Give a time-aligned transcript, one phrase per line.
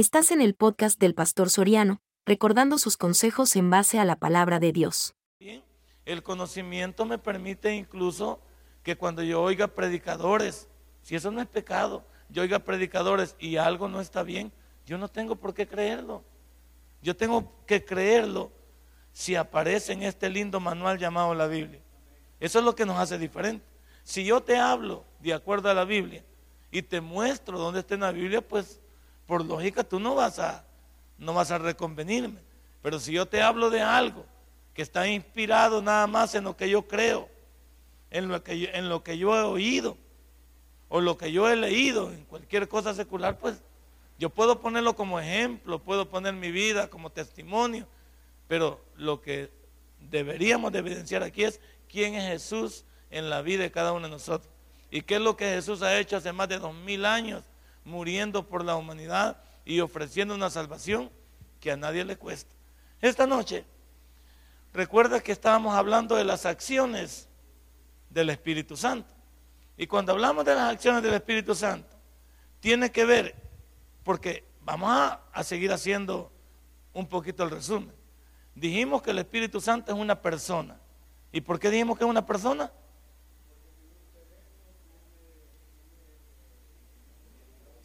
[0.00, 4.58] Estás en el podcast del Pastor Soriano, recordando sus consejos en base a la palabra
[4.58, 5.12] de Dios.
[6.06, 8.40] El conocimiento me permite incluso
[8.82, 10.70] que cuando yo oiga predicadores,
[11.02, 14.50] si eso no es pecado, yo oiga predicadores y algo no está bien,
[14.86, 16.24] yo no tengo por qué creerlo.
[17.02, 18.50] Yo tengo que creerlo
[19.12, 21.82] si aparece en este lindo manual llamado la Biblia.
[22.40, 23.66] Eso es lo que nos hace diferente.
[24.02, 26.24] Si yo te hablo de acuerdo a la Biblia
[26.70, 28.80] y te muestro dónde está en la Biblia, pues
[29.30, 30.64] por lógica tú no vas a
[31.16, 32.40] no vas a reconvenirme.
[32.82, 34.26] Pero si yo te hablo de algo
[34.74, 37.28] que está inspirado nada más en lo que yo creo,
[38.10, 39.96] en lo que yo, en lo que yo he oído
[40.88, 43.62] o lo que yo he leído en cualquier cosa secular, pues
[44.18, 47.86] yo puedo ponerlo como ejemplo, puedo poner mi vida como testimonio,
[48.48, 49.48] pero lo que
[50.10, 54.10] deberíamos de evidenciar aquí es quién es Jesús en la vida de cada uno de
[54.10, 54.52] nosotros.
[54.90, 57.44] ¿Y qué es lo que Jesús ha hecho hace más de dos mil años,
[57.84, 61.10] muriendo por la humanidad y ofreciendo una salvación
[61.60, 62.54] que a nadie le cuesta?
[63.00, 63.64] Esta noche,
[64.72, 67.28] recuerda que estábamos hablando de las acciones
[68.10, 69.14] del Espíritu Santo.
[69.76, 71.96] Y cuando hablamos de las acciones del Espíritu Santo,
[72.60, 73.34] tiene que ver,
[74.04, 76.30] porque vamos a, seguir haciendo
[76.92, 77.94] un poquito el resumen.
[78.54, 80.78] Dijimos que el Espíritu Santo es una persona.
[81.32, 82.70] ¿Y por qué dijimos que es una persona?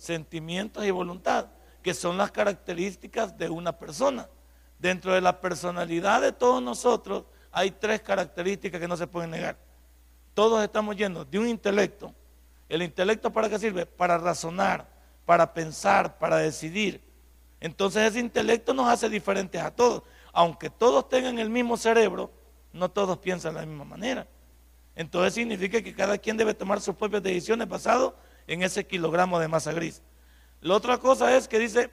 [0.06, 1.48] Sentimientos y voluntad,
[1.82, 4.30] que son las características de una persona.
[4.78, 9.58] Dentro de la personalidad de todos nosotros hay tres características que no se pueden negar.
[10.36, 12.14] Todos estamos llenos de un intelecto.
[12.70, 13.88] ¿El intelecto para qué sirve?
[13.88, 14.88] Para razonar,
[15.26, 17.02] para pensar, para decidir.
[17.60, 20.04] Entonces ese intelecto nos hace diferentes a todos.
[20.34, 22.32] Aunque todos tengan el mismo cerebro,
[22.74, 24.28] no todos piensan de la misma manera.
[24.96, 28.16] Entonces significa que cada quien debe tomar sus propias decisiones basado
[28.48, 30.02] en ese kilogramo de masa gris.
[30.62, 31.92] La otra cosa es que dice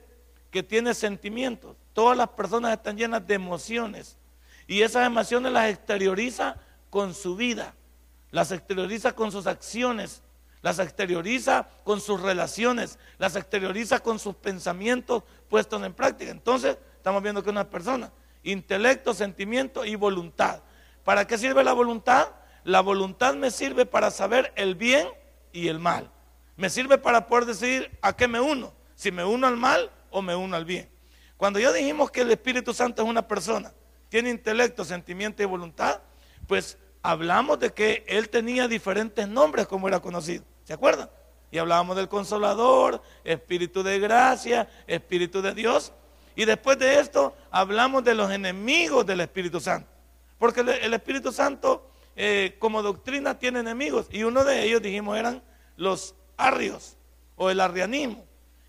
[0.51, 1.77] que tiene sentimientos.
[1.93, 4.19] Todas las personas están llenas de emociones
[4.67, 6.57] y esas emociones las exterioriza
[6.91, 7.75] con su vida,
[8.31, 10.23] las exterioriza con sus acciones,
[10.61, 16.31] las exterioriza con sus relaciones, las exterioriza con sus pensamientos puestos en práctica.
[16.31, 18.13] Entonces, estamos viendo que una persona,
[18.45, 20.63] intelecto, sentimiento y voluntad.
[21.05, 22.29] ¿Para qué sirve la voluntad?
[22.63, 25.09] La voluntad me sirve para saber el bien
[25.53, 26.12] y el mal.
[26.57, 30.23] Me sirve para poder decidir a qué me uno, si me uno al mal o
[30.23, 30.89] me uno al bien.
[31.37, 33.73] Cuando ya dijimos que el Espíritu Santo es una persona,
[34.09, 36.01] tiene intelecto, sentimiento y voluntad,
[36.47, 40.45] pues hablamos de que él tenía diferentes nombres como era conocido.
[40.65, 41.11] ¿Se acuerdan?
[41.51, 45.93] Y hablábamos del consolador, espíritu de gracia, espíritu de Dios.
[46.35, 49.89] Y después de esto hablamos de los enemigos del Espíritu Santo.
[50.39, 54.07] Porque el Espíritu Santo eh, como doctrina tiene enemigos.
[54.11, 55.43] Y uno de ellos, dijimos, eran
[55.77, 56.15] los
[56.47, 56.97] arrios
[57.37, 58.25] o el arrianismo.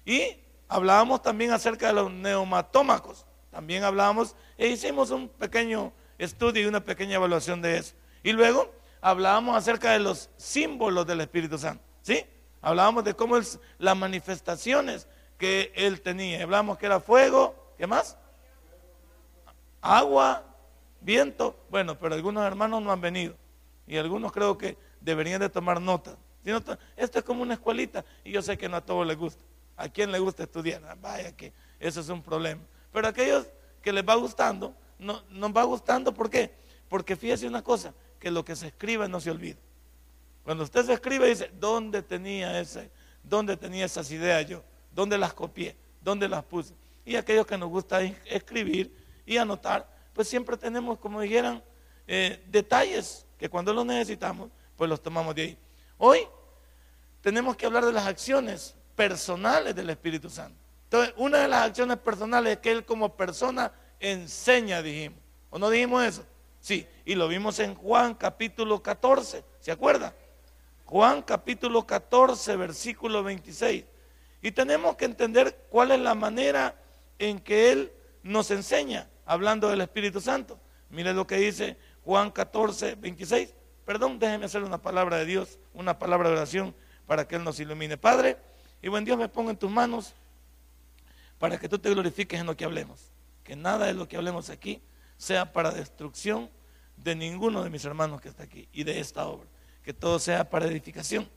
[0.05, 3.25] Y hablábamos también acerca de los neumatómacos.
[3.51, 7.95] También hablábamos e hicimos un pequeño estudio y una pequeña evaluación de eso.
[8.23, 11.83] Y luego hablábamos acerca de los símbolos del Espíritu Santo.
[12.01, 12.25] ¿Sí?
[12.61, 15.07] Hablábamos de cómo es, las manifestaciones
[15.37, 16.43] que él tenía.
[16.43, 18.17] Hablábamos que era fuego, ¿qué más?
[19.81, 20.43] Agua,
[21.01, 21.57] viento.
[21.69, 23.35] Bueno, pero algunos hermanos no han venido.
[23.85, 26.15] Y algunos creo que deberían de tomar nota.
[26.45, 29.43] Esto es como una escuelita y yo sé que no a todos les gusta.
[29.75, 30.83] ¿A quién le gusta estudiar?
[30.85, 32.61] Ah, vaya que eso es un problema.
[32.91, 33.47] Pero a aquellos
[33.81, 36.53] que les va gustando, no, nos va gustando, ¿por qué?
[36.89, 39.57] Porque fíjese una cosa, que lo que se escribe no se olvida.
[40.43, 42.89] Cuando usted se escribe dice, ¿dónde tenía ese,
[43.23, 44.63] dónde tenía esas ideas yo?
[44.93, 45.75] ¿Dónde las copié?
[46.01, 46.73] ¿Dónde las puse?
[47.05, 48.95] Y aquellos que nos gusta escribir
[49.25, 51.63] y anotar, pues siempre tenemos, como dijeran,
[52.07, 55.57] eh, detalles que cuando los necesitamos, pues los tomamos de ahí.
[56.05, 56.27] Hoy
[57.21, 60.59] tenemos que hablar de las acciones personales del Espíritu Santo.
[60.83, 63.71] Entonces, una de las acciones personales es que Él como persona
[64.01, 65.17] enseña, dijimos.
[65.49, 66.25] ¿O no dijimos eso?
[66.59, 70.13] Sí, y lo vimos en Juan capítulo 14, ¿se acuerda?
[70.83, 73.85] Juan capítulo 14, versículo 26.
[74.41, 76.75] Y tenemos que entender cuál es la manera
[77.17, 80.59] en que Él nos enseña, hablando del Espíritu Santo.
[80.89, 83.53] Mire lo que dice Juan 14, 26.
[83.85, 86.75] Perdón, déjeme hacer una palabra de Dios, una palabra de oración
[87.05, 87.97] para que Él nos ilumine.
[87.97, 88.37] Padre,
[88.81, 90.13] y buen Dios me ponga en tus manos
[91.39, 93.11] para que tú te glorifiques en lo que hablemos.
[93.43, 94.81] Que nada de lo que hablemos aquí
[95.17, 96.49] sea para destrucción
[96.97, 99.47] de ninguno de mis hermanos que está aquí y de esta obra.
[99.83, 101.29] Que todo sea para edificación,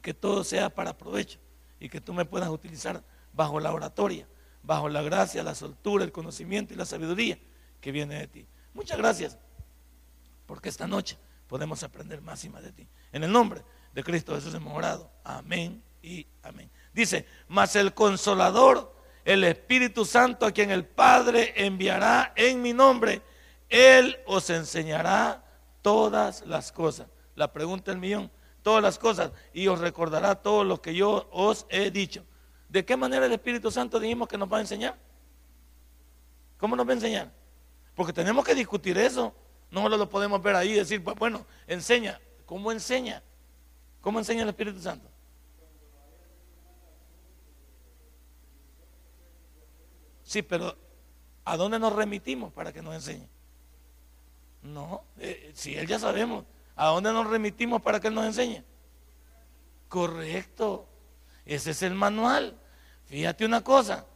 [0.00, 1.38] que todo sea para provecho
[1.80, 3.02] y que tú me puedas utilizar
[3.32, 4.26] bajo la oratoria,
[4.62, 7.38] bajo la gracia, la soltura, el conocimiento y la sabiduría
[7.80, 8.46] que viene de ti.
[8.74, 9.38] Muchas gracias,
[10.46, 11.18] porque esta noche
[11.52, 12.88] podemos aprender más y más de ti.
[13.12, 13.62] En el nombre
[13.92, 15.10] de Cristo Jesús hemos orado.
[15.22, 16.70] Amén y amén.
[16.94, 23.20] Dice, mas el consolador el Espíritu Santo a quien el Padre enviará en mi nombre.
[23.68, 25.44] Él os enseñará
[25.82, 27.08] todas las cosas.
[27.34, 28.30] La pregunta del millón,
[28.62, 32.24] todas las cosas, y os recordará todo lo que yo os he dicho.
[32.70, 34.96] ¿De qué manera el Espíritu Santo dijimos que nos va a enseñar?
[36.56, 37.30] ¿Cómo nos va a enseñar?
[37.94, 39.34] Porque tenemos que discutir eso.
[39.72, 42.20] No lo podemos ver ahí y decir, pues, bueno, enseña.
[42.44, 43.22] ¿Cómo enseña?
[44.02, 45.08] ¿Cómo enseña el Espíritu Santo?
[50.22, 50.76] Sí, pero
[51.46, 53.26] ¿a dónde nos remitimos para que nos enseñe?
[54.60, 56.44] No, eh, si él ya sabemos,
[56.76, 58.62] ¿a dónde nos remitimos para que él nos enseñe?
[59.88, 60.86] Correcto,
[61.46, 62.58] ese es el manual.
[63.06, 64.06] Fíjate una cosa,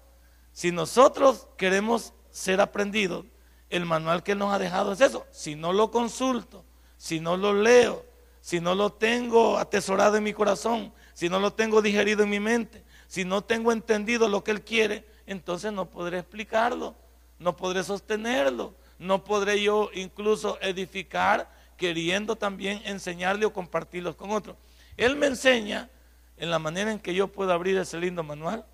[0.52, 3.24] si nosotros queremos ser aprendidos,
[3.70, 5.26] el manual que nos ha dejado es eso.
[5.30, 6.64] Si no lo consulto,
[6.96, 8.04] si no lo leo,
[8.40, 12.40] si no lo tengo atesorado en mi corazón, si no lo tengo digerido en mi
[12.40, 16.94] mente, si no tengo entendido lo que él quiere, entonces no podré explicarlo,
[17.38, 24.56] no podré sostenerlo, no podré yo incluso edificar queriendo también enseñarle o compartirlos con otros.
[24.96, 25.90] Él me enseña
[26.36, 28.64] en la manera en que yo puedo abrir ese lindo manual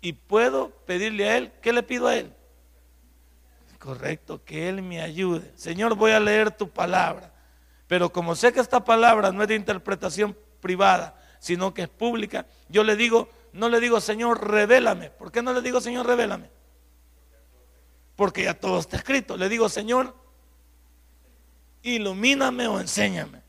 [0.00, 2.32] y puedo pedirle a Él, ¿qué le pido a Él?
[3.78, 5.52] Correcto, que Él me ayude.
[5.56, 7.32] Señor, voy a leer tu palabra,
[7.86, 12.46] pero como sé que esta palabra no es de interpretación privada, sino que es pública,
[12.68, 15.10] yo le digo, no le digo, Señor, revélame.
[15.10, 16.50] ¿Por qué no le digo, Señor, revélame?
[18.18, 19.36] porque ya todo está escrito.
[19.36, 20.12] Le digo, Señor,
[21.84, 23.42] ilumíname o enséñame.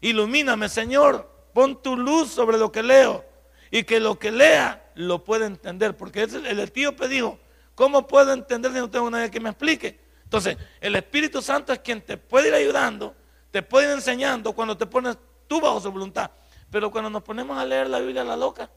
[0.00, 3.24] Ilumíname, Señor, pon tu luz sobre lo que leo
[3.70, 5.96] y que lo que lea lo pueda entender.
[5.96, 7.38] Porque el etíope dijo,
[7.74, 10.00] ¿cómo puedo entender si no tengo nadie que me explique?
[10.24, 13.14] Entonces, el Espíritu Santo es quien te puede ir ayudando,
[13.50, 15.16] te puede ir enseñando cuando te pones
[15.46, 16.30] tú bajo su voluntad.
[16.70, 18.70] Pero cuando nos ponemos a leer la Biblia a la loca,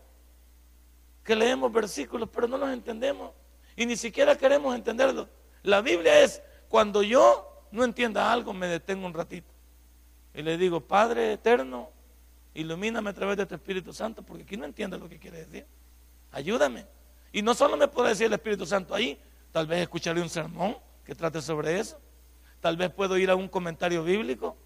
[1.24, 3.32] que leemos versículos, pero no los entendemos
[3.76, 5.30] y ni siquiera queremos entenderlo.
[5.64, 9.52] La Biblia es, cuando yo no entienda algo, me detengo un ratito
[10.34, 11.90] y le digo, Padre eterno,
[12.54, 15.66] ilumíname a través de tu Espíritu Santo, porque aquí no entiendo lo que quiere decir.
[16.32, 16.86] Ayúdame.
[17.38, 19.16] Y no solo me puede decir el Espíritu Santo ahí,
[19.52, 20.76] tal vez escucharé un sermón
[21.06, 22.02] que trate sobre eso,
[22.60, 24.58] tal vez puedo ir a un comentario bíblico,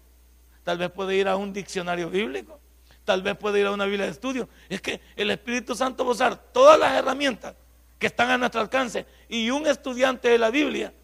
[0.64, 2.58] tal vez puedo ir a un diccionario bíblico,
[3.04, 4.48] tal vez puedo ir a una Biblia de estudio.
[4.70, 7.54] Es que el Espíritu Santo va a usar todas las herramientas
[7.98, 9.04] que están a nuestro alcance.
[9.28, 10.94] Y un estudiante de la Biblia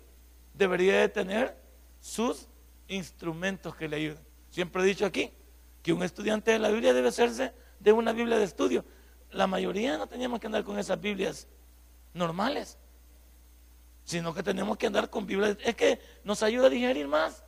[0.54, 1.54] debería de tener
[2.00, 2.48] sus
[2.86, 4.24] instrumentos que le ayuden.
[4.48, 5.30] Siempre he dicho aquí
[5.82, 8.86] que un estudiante de la Biblia debe hacerse de una Biblia de estudio.
[9.32, 11.46] La mayoría no teníamos que andar con esas Biblias
[12.14, 12.78] normales,
[14.04, 15.56] sino que tenemos que andar con Biblias.
[15.64, 17.44] Es que nos ayuda a digerir más,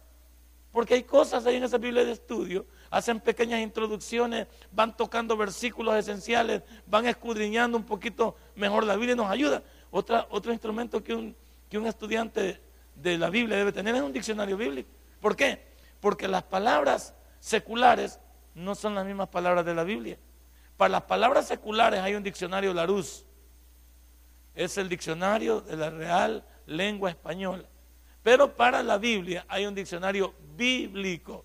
[0.73, 5.95] porque hay cosas ahí en esa Biblia de estudio hacen pequeñas introducciones, van tocando versículos
[5.95, 9.63] esenciales, van escudriñando un poquito mejor la Biblia y nos ayuda.
[9.91, 11.37] Otra, otro instrumento que un,
[11.69, 12.61] que un estudiante
[12.97, 14.91] de la Biblia debe tener es un diccionario bíblico.
[15.21, 15.69] ¿Por qué?
[16.01, 18.19] Porque las palabras seculares
[18.55, 20.19] no son las mismas palabras de la Biblia.
[20.77, 23.25] Para las palabras seculares hay un diccionario Larousse.
[24.55, 27.65] Es el diccionario de la Real Lengua Española.
[28.23, 31.45] Pero para la Biblia hay un diccionario bíblico.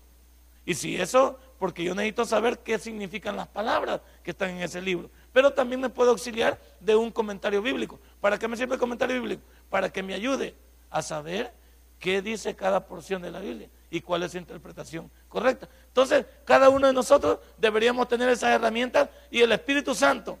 [0.64, 4.82] Y si eso, porque yo necesito saber qué significan las palabras que están en ese
[4.82, 5.10] libro.
[5.32, 7.98] Pero también me puedo auxiliar de un comentario bíblico.
[8.20, 9.42] ¿Para qué me sirve el comentario bíblico?
[9.70, 10.54] Para que me ayude
[10.90, 11.52] a saber
[11.98, 15.68] qué dice cada porción de la Biblia y cuál es su interpretación correcta.
[15.88, 20.38] Entonces, cada uno de nosotros deberíamos tener esas herramientas y el Espíritu Santo,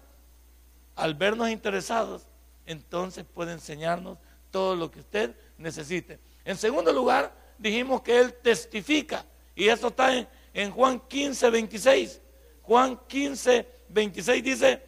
[0.94, 2.26] al vernos interesados,
[2.66, 4.18] entonces puede enseñarnos
[4.50, 6.18] todo lo que usted necesite.
[6.44, 10.12] En segundo lugar, dijimos que Él testifica y eso está
[10.52, 12.20] en, Juan 15, 26.
[12.62, 14.82] Juan 15, 26 dice,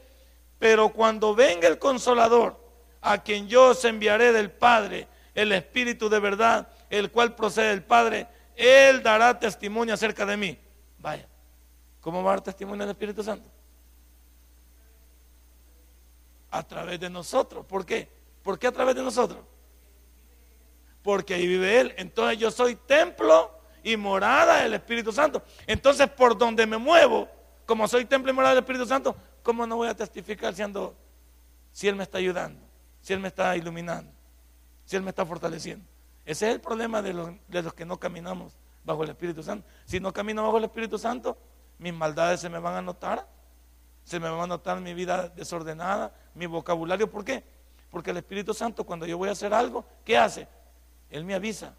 [0.59, 2.59] pero cuando venga el consolador,
[3.01, 7.85] a quien yo os enviaré del Padre, el Espíritu de verdad, el cual procede del
[7.85, 10.59] Padre, Él dará testimonio acerca de mí.
[10.99, 11.29] Vaya,
[12.01, 13.49] ¿cómo va a dar testimonio del Espíritu Santo?
[16.51, 17.65] A través de nosotros.
[17.67, 18.09] ¿Por qué?
[18.43, 19.41] ¿Por qué a través de nosotros?
[21.03, 21.95] Porque ahí vive Él.
[21.97, 25.43] Entonces yo soy templo y morada del Espíritu Santo.
[25.67, 27.29] Entonces, por donde me muevo,
[27.67, 30.95] como soy templo y morada del Espíritu Santo, ¿cómo no voy a testificar siendo,
[31.73, 32.61] si Él me está ayudando,
[33.01, 34.11] si Él me está iluminando,
[34.85, 35.85] si Él me está fortaleciendo?
[36.25, 39.67] Ese es el problema de los, de los que no caminamos bajo el Espíritu Santo.
[39.85, 41.39] Si no camino bajo el Espíritu Santo,
[41.79, 43.27] mis maldades se me van a notar,
[44.09, 47.11] se me va a notar mi vida desordenada, mi vocabulario.
[47.11, 47.45] ¿Por qué?
[47.91, 50.49] Porque el Espíritu Santo, cuando yo voy a hacer algo, ¿qué hace?
[51.11, 51.75] Él me avisa.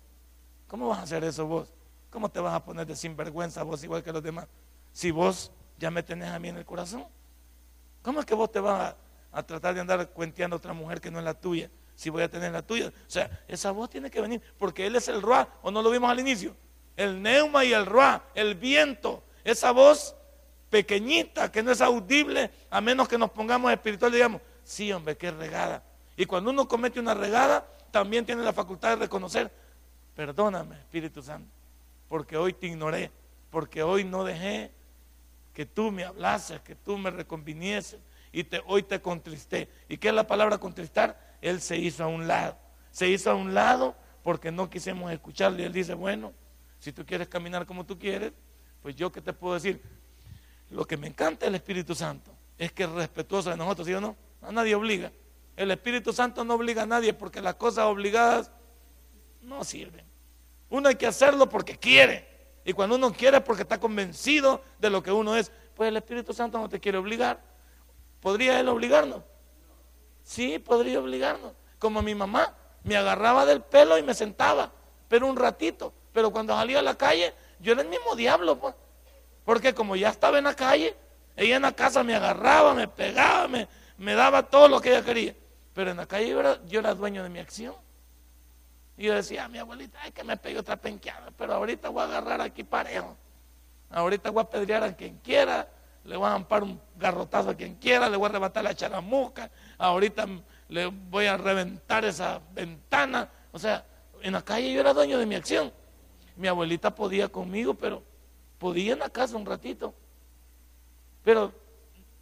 [0.67, 1.73] ¿Cómo vas a hacer eso vos?
[2.11, 4.45] ¿Cómo te vas a poner de sinvergüenza vos igual que los demás?
[4.93, 7.03] Si vos ya me tenés a mí en el corazón.
[8.03, 8.93] ¿Cómo es que vos te vas
[9.31, 12.21] a tratar de andar cuenteando a otra mujer que no es la tuya, si voy
[12.21, 12.89] a tener la tuya.
[12.89, 15.89] O sea, esa voz tiene que venir, porque Él es el Ruah, o no lo
[15.89, 16.55] vimos al inicio.
[16.95, 20.15] El neuma y el Ruah, el viento, esa voz
[20.69, 25.31] pequeñita que no es audible, a menos que nos pongamos espiritual, digamos, sí, hombre, qué
[25.31, 25.83] regada.
[26.15, 29.51] Y cuando uno comete una regada, también tiene la facultad de reconocer,
[30.15, 31.49] perdóname, Espíritu Santo,
[32.07, 33.11] porque hoy te ignoré,
[33.49, 34.71] porque hoy no dejé
[35.53, 37.99] que tú me hablases, que tú me reconvinieses
[38.31, 39.69] y hoy te contristé.
[39.87, 41.19] ¿Y qué es la palabra contristar?
[41.41, 42.57] Él se hizo a un lado.
[42.91, 45.63] Se hizo a un lado porque no quisimos escucharle.
[45.63, 46.33] Y él dice, bueno,
[46.79, 48.31] si tú quieres caminar como tú quieres,
[48.81, 49.81] pues yo qué te puedo decir.
[50.69, 54.01] Lo que me encanta del Espíritu Santo es que es respetuoso de nosotros, ¿sí o
[54.01, 54.15] no?
[54.41, 55.11] A nadie obliga.
[55.55, 58.51] El Espíritu Santo no obliga a nadie porque las cosas obligadas
[59.41, 60.05] no sirven.
[60.69, 62.27] Uno hay que hacerlo porque quiere.
[62.63, 66.33] Y cuando uno quiere porque está convencido de lo que uno es, pues el Espíritu
[66.33, 67.41] Santo no te quiere obligar.
[68.19, 69.23] ¿Podría Él obligarnos?
[70.23, 71.53] Sí, podría obligarnos.
[71.79, 74.71] Como mi mamá, me agarraba del pelo y me sentaba,
[75.07, 75.93] pero un ratito.
[76.13, 78.75] Pero cuando salía a la calle, yo era el mismo diablo, pues.
[79.49, 80.95] Porque como ya estaba en la calle,
[81.35, 85.03] ella en la casa me agarraba, me pegaba, me, me daba todo lo que ella
[85.03, 85.33] quería.
[85.73, 86.29] Pero en la calle
[86.67, 87.73] yo era, dueño de mi acción.
[88.95, 92.03] Y yo decía, a mi abuelita, ay, que me pegue otra penqueada, pero ahorita voy
[92.03, 93.17] a agarrar aquí parejo.
[93.89, 95.67] Ahorita voy a pedrear a quien quiera,
[96.03, 99.49] le voy a ampar un garrotazo a quien quiera, le voy a arrebatar la charamuca,
[99.79, 100.27] ahorita
[100.67, 103.27] le voy a reventar esa ventana.
[103.51, 103.83] O sea,
[104.21, 105.73] en la calle yo era dueño de mi acción.
[106.35, 108.03] Mi abuelita podía conmigo, pero
[108.59, 109.95] podía en la casa un ratito.
[111.23, 111.51] Pero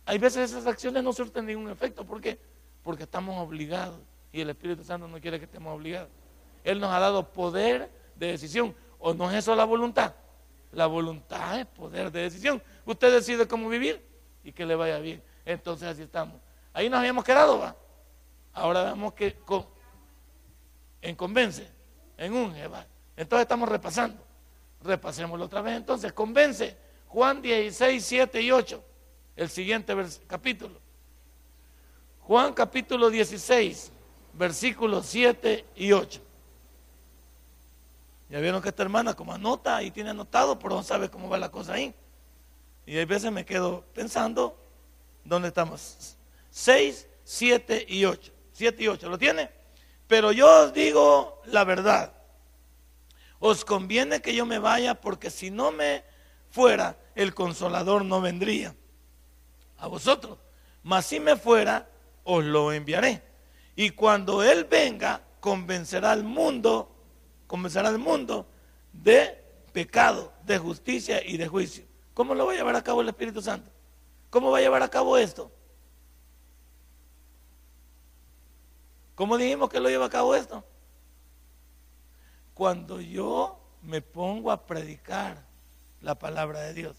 [0.05, 2.05] hay veces esas acciones no surten ningún efecto.
[2.05, 2.39] ¿Por qué?
[2.83, 3.99] Porque estamos obligados
[4.31, 6.09] y el Espíritu Santo no quiere que estemos obligados.
[6.63, 8.73] Él nos ha dado poder de decisión.
[8.99, 10.13] ¿O no es eso la voluntad?
[10.71, 12.61] La voluntad es poder de decisión.
[12.85, 14.01] Usted decide cómo vivir
[14.43, 15.21] y que le vaya bien.
[15.45, 16.39] Entonces así estamos.
[16.73, 17.75] Ahí nos habíamos quedado, ¿va?
[18.53, 19.37] Ahora vemos que
[21.01, 21.67] en convence,
[22.17, 22.85] en un va.
[23.15, 24.26] Entonces estamos repasando.
[24.81, 26.13] Repasémoslo otra vez entonces.
[26.13, 26.77] Convence.
[27.07, 28.83] Juan 16, 7 y 8.
[29.35, 29.93] El siguiente
[30.27, 30.79] capítulo.
[32.21, 33.91] Juan capítulo 16,
[34.33, 36.21] versículos 7 y 8.
[38.29, 41.37] Ya vieron que esta hermana como anota y tiene anotado, pero no sabe cómo va
[41.37, 41.95] la cosa ahí.
[42.85, 44.57] Y hay veces me quedo pensando,
[45.23, 46.17] ¿dónde estamos?
[46.49, 48.33] 6, 7 y 8.
[48.51, 49.49] 7 y 8, ¿lo tiene?
[50.07, 52.16] Pero yo os digo la verdad.
[53.39, 56.03] Os conviene que yo me vaya porque si no me
[56.49, 58.75] fuera, el consolador no vendría
[59.77, 60.37] a vosotros.
[60.83, 61.89] Mas si me fuera,
[62.23, 63.21] os lo enviaré.
[63.75, 66.93] Y cuando Él venga, convencerá al mundo
[67.47, 68.45] convencer al mundo
[68.91, 71.85] de pecado, de justicia y de juicio.
[72.13, 73.71] ¿Cómo lo va a llevar a cabo el Espíritu Santo?
[74.29, 75.51] ¿Cómo va a llevar a cabo esto?
[79.15, 80.63] ¿Cómo dijimos que lo lleva a cabo esto?
[82.57, 85.45] Cuando yo me pongo a predicar
[86.01, 86.97] la palabra de Dios.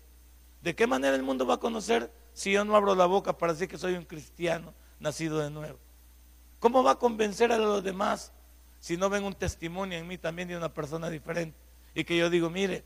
[0.62, 3.52] ¿De qué manera el mundo va a conocer si yo no abro la boca para
[3.52, 5.78] decir que soy un cristiano nacido de nuevo?
[6.60, 8.32] ¿Cómo va a convencer a los demás
[8.80, 11.56] si no ven un testimonio en mí también de una persona diferente.
[11.94, 12.84] Y que yo digo, mire,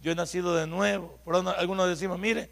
[0.00, 1.18] yo he nacido de nuevo.
[1.24, 2.50] Por algunos decimos, mire,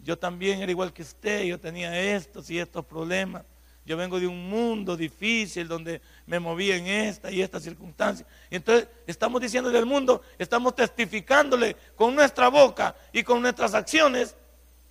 [0.00, 3.44] yo también era igual que usted, yo tenía estos y estos problemas.
[3.88, 8.26] Yo vengo de un mundo difícil donde me movía en esta y esta circunstancia.
[8.50, 14.36] Y entonces estamos diciéndole al mundo, estamos testificándole con nuestra boca y con nuestras acciones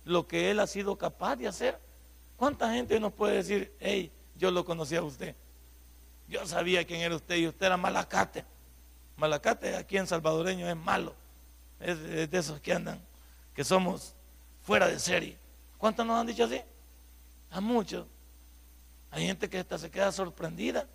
[0.04, 1.78] lo que Él ha sido capaz de hacer.
[2.36, 5.36] ¿Cuánta gente nos puede decir, hey, yo lo conocí a usted?
[6.26, 8.44] Yo sabía quién era usted y usted era malacate.
[9.16, 11.14] Malacate aquí en salvadoreño es malo.
[11.78, 13.00] Es de, esos que andan,
[13.54, 14.16] que somos
[14.60, 15.38] fuera de serie.
[15.76, 16.60] ¿Cuántos nos han dicho así?
[17.52, 18.04] A muchos.
[19.10, 20.86] Hay gente que hasta se queda sorprendida.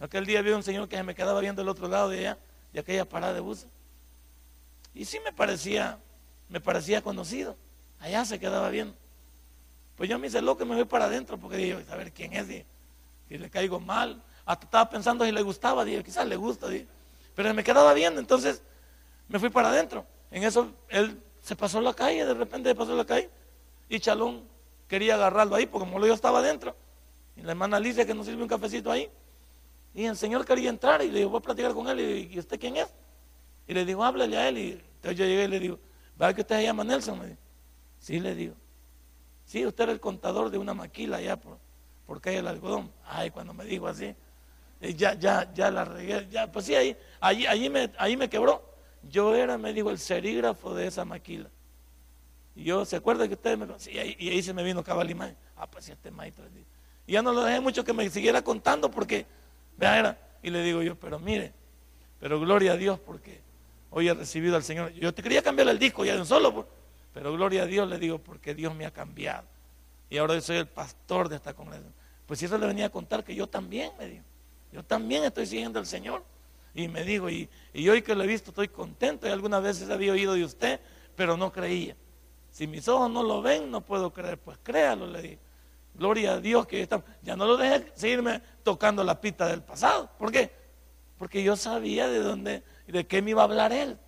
[0.00, 2.38] Aquel día vi un señor que se me quedaba viendo el otro lado de allá,
[2.72, 3.68] de aquella parada de buses.
[4.94, 5.98] Y sí me parecía,
[6.48, 7.56] me parecía conocido.
[8.00, 8.94] Allá se quedaba viendo.
[9.96, 12.34] Pues yo me hice loco y me voy para adentro porque digo, a ver quién
[12.34, 12.46] es,
[13.28, 14.22] y le caigo mal.
[14.44, 16.68] Hasta estaba pensando si le gustaba, dije, quizás le gusta,
[17.34, 18.62] pero me quedaba viendo, entonces
[19.28, 20.06] me fui para adentro.
[20.30, 23.30] En eso él se pasó la calle, de repente se pasó la calle,
[23.88, 24.42] y Chalón
[24.86, 26.76] quería agarrarlo ahí, porque como yo estaba adentro,
[27.36, 29.08] y la hermana Alicia que nos sirve un cafecito ahí,
[29.94, 32.58] y el señor quería entrar, y le digo, voy a platicar con él, y, usted
[32.58, 32.92] quién es?
[33.66, 35.78] Y le digo, háblale a él, y entonces yo llegué y le digo,
[36.20, 37.38] ¿va que usted se llama Nelson?
[37.98, 38.54] Sí, le digo,
[39.44, 41.58] sí, usted era el contador de una maquila allá por,
[42.06, 42.92] por calle el algodón.
[43.04, 44.14] Ay, cuando me dijo así,
[44.80, 48.28] eh, ya, ya, ya la regué, ya, pues sí, ahí, allí, allí, me, ahí me
[48.28, 48.62] quebró.
[49.02, 51.48] Yo era, me dijo, el serígrafo de esa maquila.
[52.54, 53.66] Y yo, ¿se acuerda que ustedes me.?
[53.78, 55.36] Sí, y ahí se me vino cabal imagen.
[55.56, 56.44] Ah, pues sí, este maestro.
[57.06, 59.26] Y ya no lo dejé mucho que me siguiera contando porque,
[59.76, 60.18] vea, era.
[60.42, 61.52] Y le digo yo, pero mire,
[62.20, 63.40] pero gloria a Dios porque
[63.90, 64.92] hoy he recibido al Señor.
[64.92, 66.66] Yo te quería cambiar el disco ya de un solo,
[67.14, 69.44] pero gloria a Dios le digo porque Dios me ha cambiado.
[70.10, 71.92] Y ahora yo soy el pastor de esta congregación.
[72.26, 74.24] Pues si eso le venía a contar que yo también, me dijo.
[74.72, 76.24] Yo también estoy siguiendo al Señor.
[76.74, 79.26] Y me dijo, y, y hoy que lo he visto estoy contento.
[79.26, 80.80] Y algunas veces había oído de usted,
[81.14, 81.96] pero no creía.
[82.50, 84.38] Si mis ojos no lo ven, no puedo creer.
[84.38, 85.38] Pues créalo, le dije.
[85.96, 87.02] Gloria a Dios que está.
[87.22, 90.10] Ya no lo dejé seguirme tocando la pista del pasado.
[90.18, 90.50] ¿Por qué?
[91.18, 93.98] Porque yo sabía de dónde, de qué me iba a hablar él,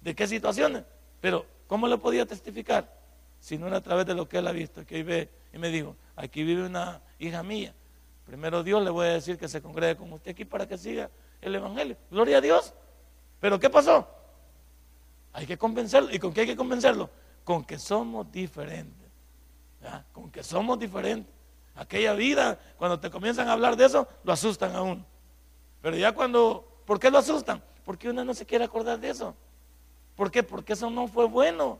[0.00, 0.84] de qué situaciones.
[1.20, 2.94] Pero, ¿cómo le podía testificar?
[3.40, 5.68] Si no era a través de lo que él ha visto, que ve y me
[5.68, 7.74] dijo, aquí vive una hija mía.
[8.26, 11.10] Primero Dios le voy a decir que se congregue con usted aquí para que siga
[11.40, 11.96] el Evangelio.
[12.10, 12.74] Gloria a Dios.
[13.40, 14.06] Pero ¿qué pasó?
[15.32, 16.12] Hay que convencerlo.
[16.12, 17.08] ¿Y con qué hay que convencerlo?
[17.44, 19.08] Con que somos diferentes.
[20.12, 21.37] Con que somos diferentes.
[21.78, 25.06] Aquella vida, cuando te comienzan a hablar de eso, lo asustan a uno.
[25.80, 27.62] Pero ya cuando, ¿por qué lo asustan?
[27.84, 29.36] Porque uno no se quiere acordar de eso.
[30.16, 30.42] ¿Por qué?
[30.42, 31.78] Porque eso no fue bueno.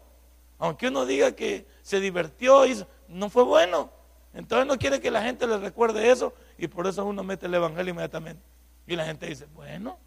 [0.60, 3.90] Aunque uno diga que se divirtió, hizo, no fue bueno.
[4.34, 7.54] Entonces no quiere que la gente le recuerde eso y por eso uno mete el
[7.54, 8.42] evangelio inmediatamente.
[8.86, 9.98] Y la gente dice, bueno,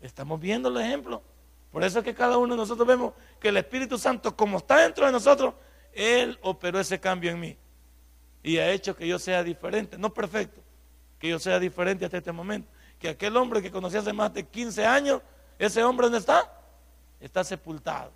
[0.00, 1.22] estamos viendo el ejemplo.
[1.70, 4.78] Por eso es que cada uno de nosotros vemos que el Espíritu Santo, como está
[4.78, 5.54] dentro de nosotros,
[5.92, 7.56] Él operó ese cambio en mí.
[8.42, 10.60] Y ha hecho que yo sea diferente, no perfecto,
[11.18, 12.70] que yo sea diferente hasta este momento.
[12.98, 15.22] Que aquel hombre que conocí hace más de 15 años,
[15.58, 16.50] ese hombre ¿dónde está?
[17.20, 18.12] Está sepultado.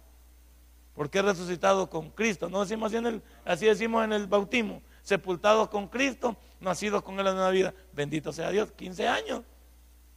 [0.94, 2.48] Porque he resucitado con Cristo.
[2.48, 4.82] No decimos así, en el, así decimos en el bautismo.
[5.02, 7.74] Sepultados con Cristo, nacidos con Él en una vida.
[7.92, 8.70] Bendito sea Dios.
[8.72, 9.42] 15 años.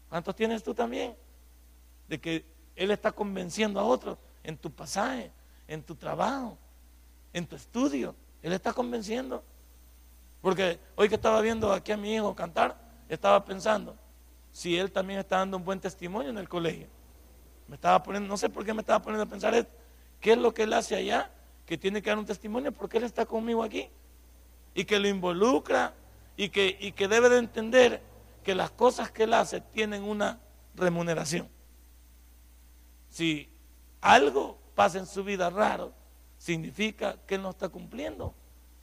[0.09, 1.15] ¿Cuántos tienes tú también?
[2.07, 2.45] De que
[2.75, 5.31] Él está convenciendo a otros en tu pasaje,
[5.67, 6.57] en tu trabajo,
[7.33, 8.15] en tu estudio.
[8.41, 9.43] Él está convenciendo.
[10.45, 13.97] Porque hoy que estaba viendo aquí a mi hijo cantar, estaba pensando
[14.51, 16.85] si él también está dando un buen testimonio en el colegio.
[17.67, 19.71] Me estaba poniendo, no sé por qué me estaba poniendo a pensar esto.
[20.21, 21.31] ¿Qué es lo que él hace allá?
[21.65, 23.89] Que tiene que dar un testimonio porque él está conmigo aquí.
[24.75, 25.95] Y que lo involucra
[26.37, 28.03] y que, y que debe de entender
[28.43, 30.39] que las cosas que él hace tienen una
[30.75, 31.49] remuneración.
[33.09, 33.49] Si
[33.99, 35.91] algo pasa en su vida raro,
[36.37, 38.35] significa que él no está cumpliendo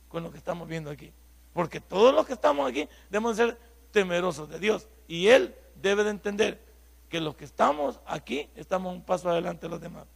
[0.08, 1.12] con lo que estamos viendo aquí.
[1.52, 3.58] Porque todos los que estamos aquí debemos ser
[3.90, 4.88] temerosos de Dios.
[5.06, 6.60] Y él debe de entender
[7.08, 10.06] que los que estamos aquí estamos un paso adelante de los demás.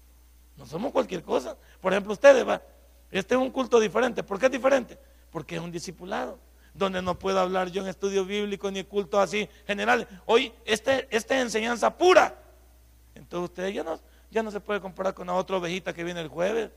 [0.57, 1.57] No somos cualquier cosa.
[1.81, 2.63] Por ejemplo, ustedes, va,
[3.11, 4.23] este es un culto diferente.
[4.23, 4.99] ¿Por qué es diferente?
[5.31, 6.39] Porque es un discipulado,
[6.73, 10.09] donde no puedo hablar yo en estudio bíblico ni culto así general.
[10.25, 12.35] Hoy, este, esta es enseñanza pura.
[13.15, 16.21] Entonces ustedes ya no, ya no se puede comparar con la otra ovejita que viene
[16.21, 16.71] el jueves,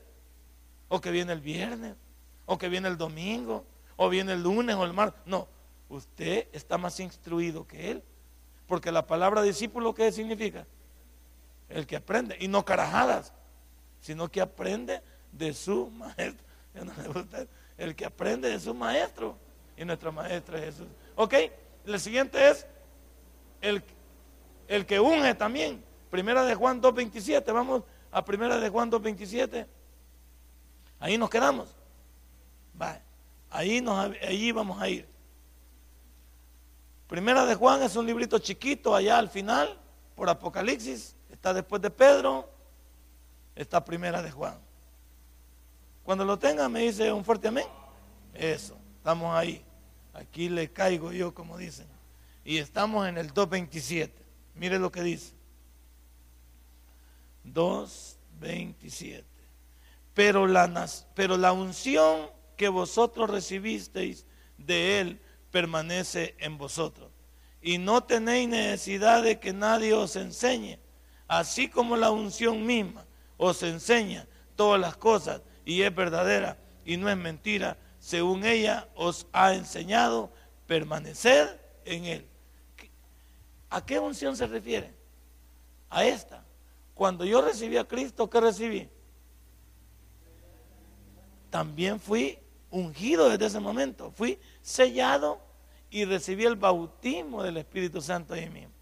[0.88, 1.94] o que viene el viernes,
[2.46, 3.64] o que viene el domingo,
[4.02, 5.20] o viene el lunes o el martes.
[5.26, 5.46] No,
[5.90, 8.02] usted está más instruido que él.
[8.66, 10.66] Porque la palabra discípulo, ¿qué significa?
[11.68, 13.34] El que aprende, y no carajadas
[14.00, 16.46] sino que aprende de su maestro.
[17.76, 19.36] El que aprende de su maestro.
[19.76, 20.86] Y nuestro maestro es Jesús.
[21.16, 21.34] Ok,
[21.84, 22.66] el siguiente es
[23.60, 23.82] el,
[24.68, 25.84] el que unge también.
[26.10, 27.52] Primera de Juan 2.27.
[27.52, 29.66] Vamos a primera de Juan 2.27.
[30.98, 31.74] Ahí nos quedamos.
[33.50, 35.08] Ahí, nos, ahí vamos a ir.
[37.08, 39.76] Primera de Juan es un librito chiquito allá al final,
[40.14, 41.16] por Apocalipsis.
[41.28, 42.48] Está después de Pedro
[43.56, 44.58] esta primera de Juan.
[46.04, 47.66] Cuando lo tenga me dice un fuerte amén.
[48.32, 49.64] Eso, estamos ahí.
[50.14, 51.86] Aquí le caigo yo, como dicen.
[52.44, 54.10] Y estamos en el 2.27.
[54.54, 55.34] Mire lo que dice.
[57.44, 59.24] 2.27.
[60.14, 64.26] Pero la, pero la unción que vosotros recibisteis
[64.58, 65.20] de Él
[65.50, 67.10] permanece en vosotros.
[67.62, 70.78] Y no tenéis necesidad de que nadie os enseñe,
[71.26, 73.06] así como la unción misma
[73.38, 79.26] os enseña todas las cosas y es verdadera y no es mentira, según ella os
[79.32, 80.30] ha enseñado,
[80.66, 82.28] permanecer en él.
[83.70, 84.94] ¿A qué unción se refiere?
[85.88, 86.44] A esta.
[86.92, 88.86] Cuando yo recibí a Cristo, ¿qué recibí?
[91.48, 92.38] También fui
[92.70, 94.10] ungido desde ese momento.
[94.12, 95.40] Fui sellado
[95.90, 98.72] y recibí el bautismo del Espíritu Santo ahí mismo.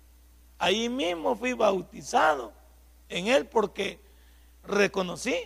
[0.59, 2.53] Ahí mismo fui bautizado
[3.09, 4.01] en Él porque
[4.64, 5.37] reconocí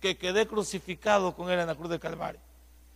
[0.00, 2.40] que quedé crucificado con Él en la cruz del Calvario.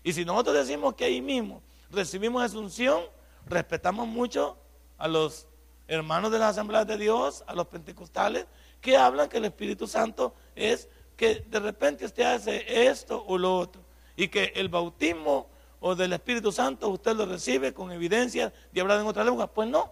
[0.04, 3.02] Y si nosotros decimos que ahí mismo recibimos esa unción,
[3.46, 4.56] respetamos mucho
[4.98, 5.46] a los
[5.88, 8.46] hermanos de la Asamblea de Dios, a los pentecostales,
[8.80, 13.56] que hablan que el Espíritu Santo es que de repente usted hace esto o lo
[13.56, 13.82] otro.
[14.22, 19.00] Y que el bautismo o del Espíritu Santo, usted lo recibe con evidencia de hablar
[19.00, 19.52] en otra lengua.
[19.52, 19.90] Pues no,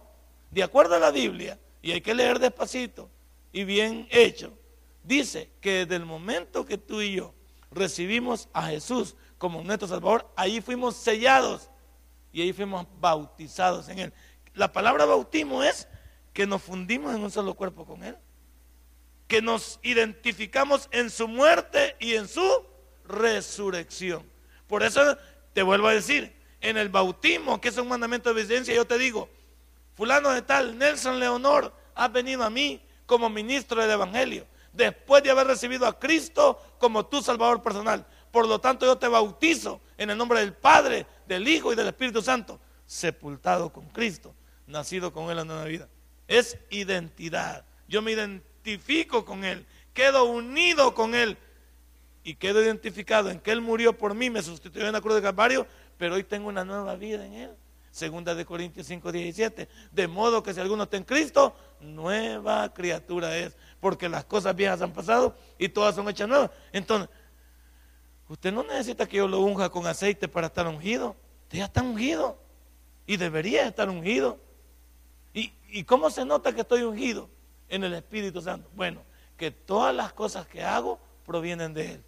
[0.49, 3.09] de acuerdo a la Biblia, y hay que leer despacito
[3.51, 4.57] y bien hecho,
[5.03, 7.33] dice que desde el momento que tú y yo
[7.71, 11.69] recibimos a Jesús como nuestro Salvador, ahí fuimos sellados
[12.31, 14.13] y ahí fuimos bautizados en Él.
[14.53, 15.89] La palabra bautismo es
[16.31, 18.15] que nos fundimos en un solo cuerpo con Él,
[19.27, 22.70] que nos identificamos en su muerte y en su
[23.11, 24.23] resurrección.
[24.67, 25.17] Por eso
[25.53, 28.97] te vuelvo a decir, en el bautismo, que es un mandamiento de obediencia, yo te
[28.97, 29.29] digo,
[29.95, 35.31] fulano de tal, Nelson Leonor, has venido a mí como ministro del Evangelio, después de
[35.31, 38.05] haber recibido a Cristo como tu Salvador personal.
[38.31, 41.87] Por lo tanto, yo te bautizo en el nombre del Padre, del Hijo y del
[41.87, 44.33] Espíritu Santo, sepultado con Cristo,
[44.67, 45.89] nacido con Él en la vida.
[46.27, 47.65] Es identidad.
[47.87, 51.37] Yo me identifico con Él, quedo unido con Él
[52.23, 55.21] y quedo identificado en que Él murió por mí, me sustituyó en la cruz de
[55.21, 55.65] Calvario,
[55.97, 57.51] pero hoy tengo una nueva vida en Él.
[57.91, 59.67] Segunda de Corintios 5, 17.
[59.91, 63.57] De modo que si alguno está en Cristo, nueva criatura es.
[63.81, 66.51] Porque las cosas viejas han pasado y todas son hechas nuevas.
[66.71, 67.09] Entonces,
[68.29, 71.17] usted no necesita que yo lo unja con aceite para estar ungido.
[71.43, 72.39] Usted ya está ungido.
[73.05, 74.39] Y debería estar ungido.
[75.33, 77.29] ¿Y, ¿Y cómo se nota que estoy ungido?
[77.67, 78.69] En el Espíritu Santo.
[78.73, 79.01] Bueno,
[79.35, 82.03] que todas las cosas que hago provienen de Él.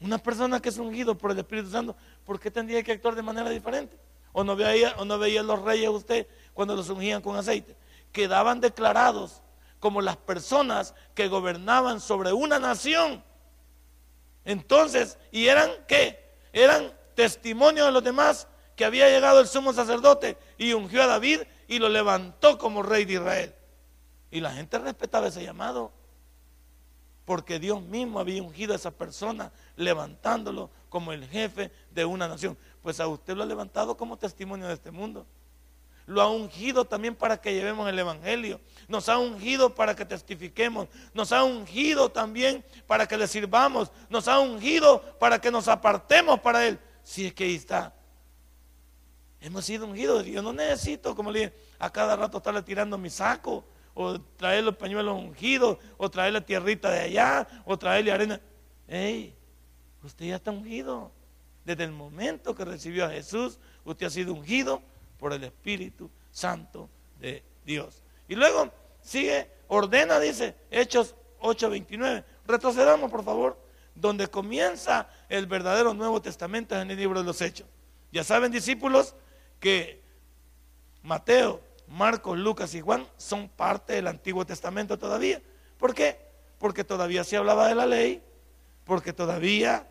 [0.00, 3.22] Una persona que es ungido por el Espíritu Santo, ¿por qué tendría que actuar de
[3.22, 3.98] manera diferente?
[4.32, 7.76] ¿O no veía, o no veía los reyes usted cuando los ungían con aceite?
[8.12, 9.42] Quedaban declarados
[9.80, 13.24] como las personas que gobernaban sobre una nación.
[14.44, 16.36] Entonces, ¿y eran qué?
[16.52, 21.40] Eran testimonio de los demás que había llegado el sumo sacerdote y ungió a David
[21.66, 23.54] y lo levantó como rey de Israel.
[24.30, 25.92] Y la gente respetaba ese llamado
[27.26, 32.56] porque Dios mismo había ungido a esa persona, levantándolo como el jefe de una nación.
[32.82, 35.26] Pues a usted lo ha levantado como testimonio de este mundo.
[36.06, 38.60] Lo ha ungido también para que llevemos el Evangelio.
[38.86, 40.86] Nos ha ungido para que testifiquemos.
[41.14, 43.90] Nos ha ungido también para que le sirvamos.
[44.08, 46.78] Nos ha ungido para que nos apartemos para Él.
[47.02, 47.92] Si es que ahí está.
[49.40, 50.24] Hemos sido ungidos.
[50.26, 53.64] Yo no necesito, como le dije, a cada rato estarle tirando mi saco
[53.98, 58.40] o traer los pañuelos ungidos, o traer la tierrita de allá, o traerle arena.
[58.86, 59.34] ¡Ey!
[60.04, 61.10] Usted ya está ungido.
[61.64, 64.82] Desde el momento que recibió a Jesús, usted ha sido ungido
[65.18, 68.02] por el Espíritu Santo de Dios.
[68.28, 72.22] Y luego sigue, ordena, dice, Hechos 8:29.
[72.46, 73.58] Retrocedamos, por favor,
[73.94, 77.66] donde comienza el verdadero Nuevo Testamento en el libro de los Hechos.
[78.12, 79.14] Ya saben, discípulos,
[79.58, 80.02] que
[81.02, 85.40] Mateo, Marcos, Lucas y Juan son parte del Antiguo Testamento todavía.
[85.78, 86.18] ¿Por qué?
[86.58, 88.22] Porque todavía se hablaba de la ley,
[88.84, 89.86] porque todavía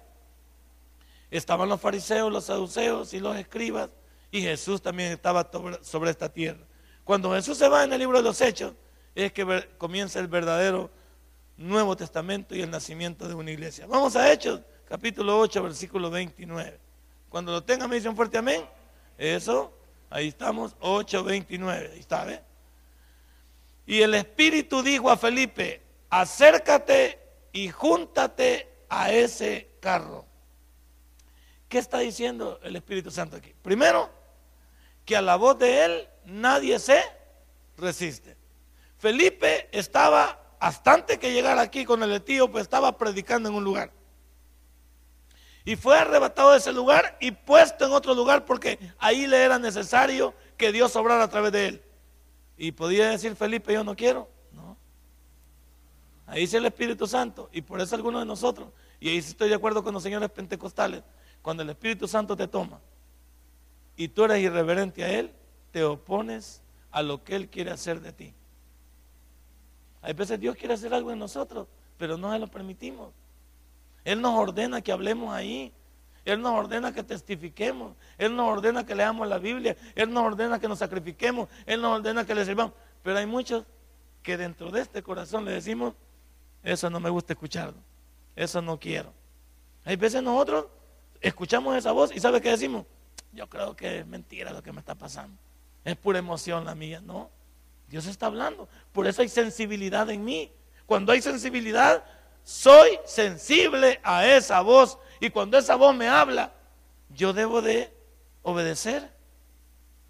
[1.32, 3.90] estaban los fariseos, los saduceos y los escribas,
[4.32, 5.50] y Jesús también estaba
[5.82, 6.66] sobre esta tierra.
[7.04, 8.74] Cuando Jesús se va en el libro de los Hechos,
[9.14, 10.90] es que comienza el verdadero
[11.58, 13.86] Nuevo Testamento y el nacimiento de una iglesia.
[13.88, 16.80] Vamos a Hechos, capítulo 8, versículo 29.
[17.30, 18.66] Cuando lo tengan, me dicen fuerte amén.
[19.18, 19.75] Eso
[20.10, 21.92] Ahí estamos, 8.29.
[21.92, 22.42] Ahí está, ¿ve?
[23.86, 27.20] Y el Espíritu dijo a Felipe, acércate
[27.52, 30.26] y júntate a ese carro.
[31.68, 33.54] ¿Qué está diciendo el Espíritu Santo aquí?
[33.62, 34.10] Primero,
[35.04, 37.02] que a la voz de él nadie se
[37.78, 38.38] resiste.
[38.98, 43.92] Felipe estaba, hasta antes que llegara aquí con el etíope, estaba predicando en un lugar.
[45.66, 49.58] Y fue arrebatado de ese lugar y puesto en otro lugar porque ahí le era
[49.58, 51.82] necesario que Dios obrara a través de él.
[52.56, 54.30] Y podía decir Felipe, yo no quiero.
[54.52, 54.78] No.
[56.28, 57.50] Ahí dice el Espíritu Santo.
[57.52, 61.02] Y por eso algunos de nosotros, y ahí estoy de acuerdo con los señores pentecostales,
[61.42, 62.80] cuando el Espíritu Santo te toma
[63.98, 65.32] y tú eres irreverente a Él,
[65.72, 68.34] te opones a lo que Él quiere hacer de ti.
[70.02, 73.12] Hay veces Dios quiere hacer algo en nosotros, pero no se lo permitimos.
[74.06, 75.74] Él nos ordena que hablemos ahí.
[76.24, 77.96] Él nos ordena que testifiquemos.
[78.18, 79.76] Él nos ordena que leamos la Biblia.
[79.96, 81.50] Él nos ordena que nos sacrifiquemos.
[81.66, 82.74] Él nos ordena que le sirvamos.
[83.04, 83.66] Pero hay muchos
[84.24, 85.94] que dentro de este corazón le decimos,
[86.64, 87.78] eso no me gusta escucharlo.
[88.36, 89.14] Eso no quiero.
[89.84, 90.66] Hay veces nosotros
[91.22, 92.86] escuchamos esa voz y ¿sabe qué decimos?
[93.32, 95.38] Yo creo que es mentira lo que me está pasando.
[95.84, 97.02] Es pura emoción la mía.
[97.02, 97.30] No,
[97.88, 98.68] Dios está hablando.
[98.92, 100.52] Por eso hay sensibilidad en mí.
[100.86, 102.04] Cuando hay sensibilidad,
[102.46, 106.54] soy sensible a esa voz y cuando esa voz me habla,
[107.10, 107.92] yo debo de
[108.44, 109.12] obedecer.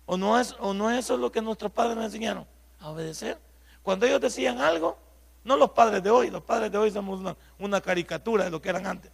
[0.06, 2.46] ¿O no es, o no eso lo que nuestros padres nos enseñaron?
[2.80, 3.40] A obedecer.
[3.82, 4.98] Cuando ellos decían algo,
[5.46, 8.62] no los padres de hoy, los padres de hoy somos una, una caricatura de lo
[8.62, 9.12] que eran antes.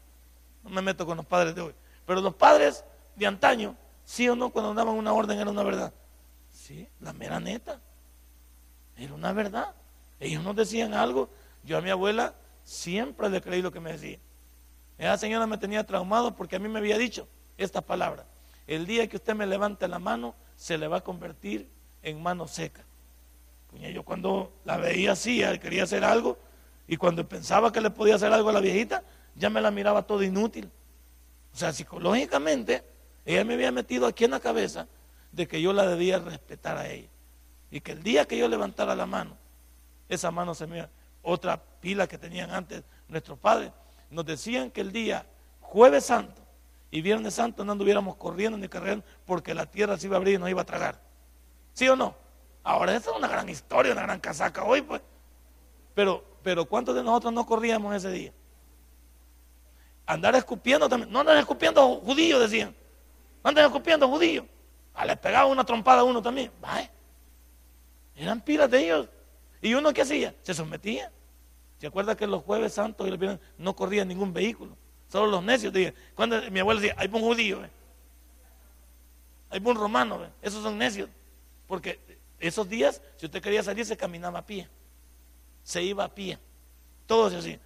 [0.63, 1.75] No me meto con los padres de hoy.
[2.07, 2.83] Pero los padres
[3.15, 5.93] de antaño, sí o no, cuando daban una orden era una verdad.
[6.51, 7.79] Sí, la mera neta.
[8.97, 9.75] Era una verdad.
[10.19, 11.29] Ellos nos decían algo.
[11.63, 14.19] Yo a mi abuela siempre le creí lo que me decía.
[14.97, 18.25] Esa señora me tenía traumado porque a mí me había dicho esta palabra.
[18.67, 21.67] El día que usted me levante la mano, se le va a convertir
[22.03, 22.83] en mano seca.
[23.73, 26.37] yo cuando la veía así, quería hacer algo,
[26.87, 29.03] y cuando pensaba que le podía hacer algo a la viejita,
[29.35, 30.69] ya me la miraba todo inútil.
[31.53, 32.83] O sea, psicológicamente,
[33.25, 34.87] ella me había metido aquí en la cabeza
[35.31, 37.07] de que yo la debía respetar a ella.
[37.71, 39.37] Y que el día que yo levantara la mano,
[40.09, 40.87] esa mano se me
[41.21, 43.71] otra pila que tenían antes nuestros padres,
[44.09, 45.25] nos decían que el día
[45.59, 46.41] jueves santo
[46.89, 50.35] y viernes santo no anduviéramos corriendo ni cargando porque la tierra se iba a abrir
[50.35, 51.01] y nos iba a tragar.
[51.73, 52.15] ¿Sí o no?
[52.63, 55.01] Ahora esa es una gran historia, una gran casaca hoy, pues.
[55.95, 58.33] Pero, pero ¿cuántos de nosotros no corríamos ese día?
[60.05, 61.11] Andar escupiendo también.
[61.11, 62.75] No andan escupiendo judíos, decían.
[63.43, 64.45] No andan escupiendo judíos.
[64.93, 66.51] Ah, les pegaba una trompada a uno también.
[68.15, 69.07] Eran pilas de ellos.
[69.61, 70.33] ¿Y uno qué hacía?
[70.41, 71.11] Se sometía.
[71.77, 74.77] ¿Se acuerda que los jueves santos y los viernes no corría ningún vehículo?
[75.07, 75.73] Solo los necios.
[76.15, 77.61] Cuando mi abuelo decía, hay un judío,
[79.49, 81.09] hay un romano, esos son necios.
[81.67, 81.99] Porque
[82.39, 84.67] esos días, si usted quería salir, se caminaba a pie.
[85.63, 86.39] Se iba a pie.
[87.05, 87.59] Todo así.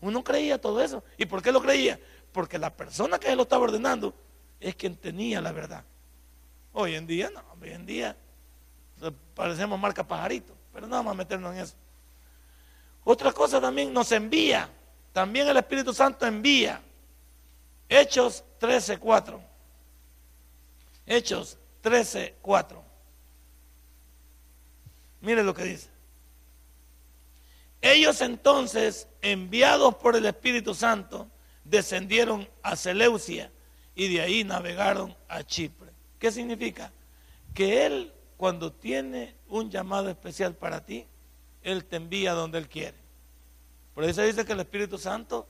[0.00, 1.02] Uno creía todo eso.
[1.16, 1.98] ¿Y por qué lo creía?
[2.32, 4.14] Porque la persona que se lo estaba ordenando
[4.60, 5.84] es quien tenía la verdad.
[6.72, 8.16] Hoy en día, no, hoy en día
[9.34, 11.74] parecemos marca pajarito, pero no vamos a meternos en eso.
[13.04, 14.68] Otra cosa también nos envía,
[15.12, 16.82] también el Espíritu Santo envía.
[17.88, 19.40] Hechos 13:4.
[21.06, 22.82] Hechos 13:4.
[25.20, 25.88] Mire lo que dice.
[27.80, 31.28] Ellos entonces, enviados por el Espíritu Santo,
[31.64, 33.52] descendieron a Seleucia
[33.94, 35.90] y de ahí navegaron a Chipre.
[36.18, 36.92] ¿Qué significa?
[37.54, 41.06] Que Él, cuando tiene un llamado especial para ti,
[41.62, 42.96] Él te envía donde Él quiere.
[43.94, 45.46] Por eso dice que el Espíritu Santo,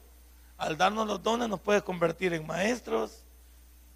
[0.56, 3.24] al darnos los dones, nos puede convertir en maestros,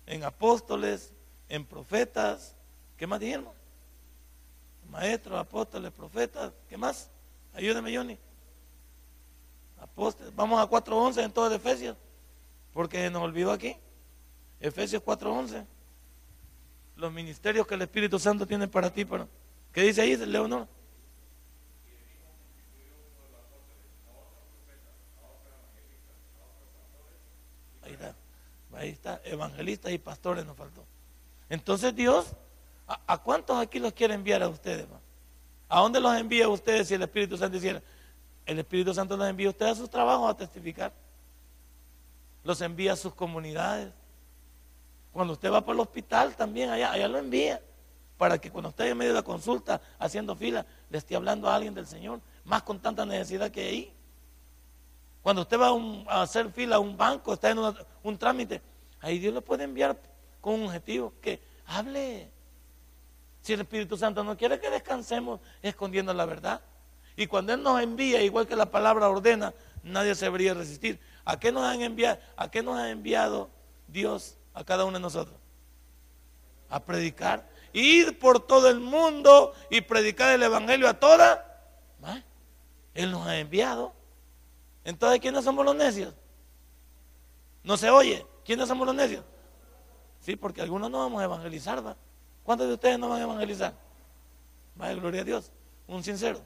[0.06, 1.12] en apóstoles,
[1.48, 2.54] en profetas.
[2.96, 3.58] ¿Qué más dijimos?
[4.90, 7.10] maestros, apóstoles, profetas, ¿qué más?
[7.54, 8.18] Ayúdeme, Johnny.
[9.78, 10.34] Apóstoles.
[10.34, 11.96] Vamos a 4.11 en todo el Efesios,
[12.72, 13.76] porque nos olvidó aquí.
[14.60, 15.66] Efesios 4.11.
[16.98, 19.06] Los ministerios que el Espíritu Santo tiene para ti.
[19.06, 19.26] Para...
[19.72, 20.68] ¿Qué dice ahí, Leonor?
[27.82, 28.14] Ahí está.
[28.74, 29.20] Ahí está.
[29.24, 30.84] Evangelistas y pastores nos faltó.
[31.48, 32.36] Entonces Dios
[32.88, 34.86] ¿A, cuántos aquí los quiere enviar a ustedes?
[35.68, 37.82] ¿A dónde los envía a ustedes si el Espíritu Santo hiciera?
[38.46, 40.90] El Espíritu Santo los envía a ustedes a sus trabajos a testificar.
[42.44, 43.92] Los envía a sus comunidades.
[45.18, 47.60] Cuando usted va por el hospital también, allá, allá lo envía.
[48.16, 51.56] Para que cuando esté en medio de la consulta, haciendo fila, le esté hablando a
[51.56, 52.20] alguien del Señor.
[52.44, 53.92] Más con tanta necesidad que ahí.
[55.20, 55.70] Cuando usted va
[56.06, 57.58] a, hacer fila a un banco, está en
[58.04, 58.62] un trámite,
[59.00, 60.00] ahí Dios le puede enviar
[60.40, 62.30] con un objetivo que hable.
[63.42, 66.60] Si el Espíritu Santo no quiere que descansemos escondiendo la verdad.
[67.16, 69.52] Y cuando Él nos envía, igual que la palabra ordena,
[69.82, 71.00] nadie se debería resistir.
[71.24, 73.50] ¿A qué nos han enviado, a qué nos ha enviado
[73.88, 75.36] Dios a cada uno de nosotros?
[76.68, 77.48] A predicar.
[77.72, 81.44] Ir por todo el mundo y predicar el Evangelio a toda.
[82.94, 83.92] Él nos ha enviado.
[84.82, 86.12] Entonces, ¿quiénes somos los necios?
[87.62, 88.26] No se oye.
[88.44, 89.24] ¿Quiénes somos los necios?
[90.20, 91.96] Sí, porque algunos no vamos a evangelizar, ¿va?
[92.42, 93.74] ¿Cuántos de ustedes no van a evangelizar?
[94.74, 95.52] Vaya, gloria a Dios.
[95.86, 96.40] Un sincero,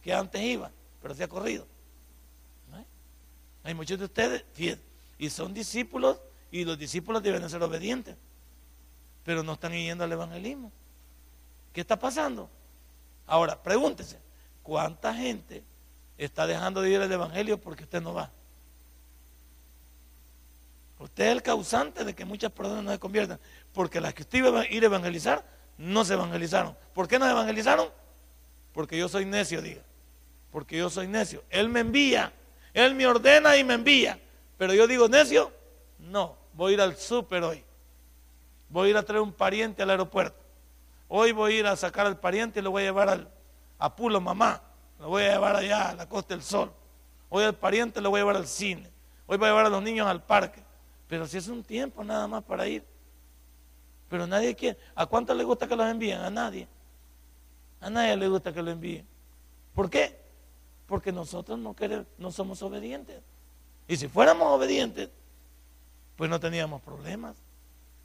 [0.00, 0.70] que antes iba,
[1.02, 1.66] pero se ha corrido.
[3.62, 4.44] Hay muchos de ustedes,
[5.18, 6.20] y son discípulos,
[6.54, 8.14] y los discípulos deben ser obedientes,
[9.24, 10.70] pero no están yendo al evangelismo.
[11.72, 12.48] ¿Qué está pasando?
[13.26, 14.20] Ahora, pregúntese,
[14.62, 15.64] ¿cuánta gente
[16.16, 18.30] está dejando de ir al evangelio porque usted no va?
[21.00, 23.40] Usted es el causante de que muchas personas no se conviertan.
[23.72, 25.44] Porque las que usted iba a ir a evangelizar,
[25.76, 26.76] no se evangelizaron.
[26.92, 27.88] ¿Por qué no se evangelizaron?
[28.72, 29.82] Porque yo soy necio, diga.
[30.52, 31.42] Porque yo soy necio.
[31.50, 32.32] Él me envía.
[32.72, 34.20] Él me ordena y me envía.
[34.56, 35.52] Pero yo digo, necio,
[35.98, 36.43] no.
[36.54, 37.64] Voy a ir al súper hoy.
[38.68, 40.42] Voy a ir a traer un pariente al aeropuerto.
[41.08, 43.28] Hoy voy a ir a sacar al pariente y lo voy a llevar al,
[43.78, 44.62] a Pulo Mamá.
[44.98, 46.72] Lo voy a llevar allá a la Costa del Sol.
[47.28, 48.90] Hoy al pariente lo voy a llevar al cine.
[49.26, 50.62] Hoy voy a llevar a los niños al parque.
[51.08, 52.84] Pero si es un tiempo nada más para ir.
[54.08, 54.78] Pero nadie quiere.
[54.94, 56.20] ¿A cuánto le gusta que los envíen?
[56.20, 56.68] A nadie.
[57.80, 59.06] A nadie le gusta que lo envíen.
[59.74, 60.18] ¿Por qué?
[60.86, 63.20] Porque nosotros no, queremos, no somos obedientes.
[63.88, 65.10] Y si fuéramos obedientes,
[66.16, 67.36] pues no teníamos problemas.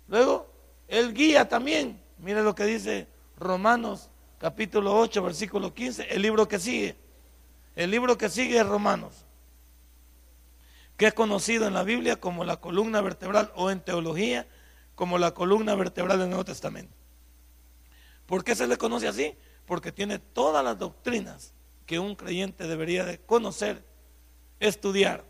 [0.07, 0.51] Luego,
[0.87, 2.01] Él guía también.
[2.17, 6.95] Mire lo que dice Romanos capítulo 8, versículo 15, el libro que sigue.
[7.75, 9.25] El libro que sigue es Romanos,
[10.97, 14.47] que es conocido en la Biblia como la columna vertebral o en teología
[14.95, 16.93] como la columna vertebral del Nuevo Testamento.
[18.25, 19.35] ¿Por qué se le conoce así?
[19.65, 21.53] Porque tiene todas las doctrinas
[21.85, 23.83] que un creyente debería de conocer,
[24.59, 25.23] estudiar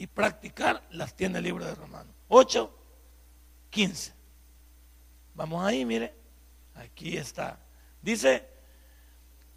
[0.00, 2.14] y practicar, las tiene el libro de Romanos.
[2.28, 2.74] 8,
[3.68, 4.14] 15.
[5.34, 6.14] Vamos ahí, mire.
[6.74, 7.58] Aquí está.
[8.00, 8.48] Dice,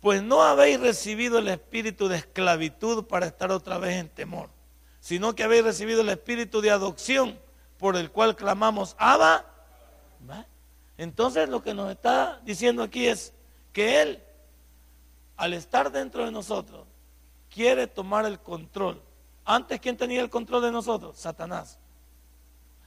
[0.01, 4.49] pues no habéis recibido el espíritu de esclavitud para estar otra vez en temor,
[4.99, 7.39] sino que habéis recibido el espíritu de adopción
[7.77, 9.45] por el cual clamamos, Abba.
[10.97, 13.31] Entonces lo que nos está diciendo aquí es
[13.71, 14.21] que Él,
[15.37, 16.85] al estar dentro de nosotros,
[17.49, 19.01] quiere tomar el control.
[19.45, 21.17] Antes, ¿quién tenía el control de nosotros?
[21.17, 21.79] Satanás.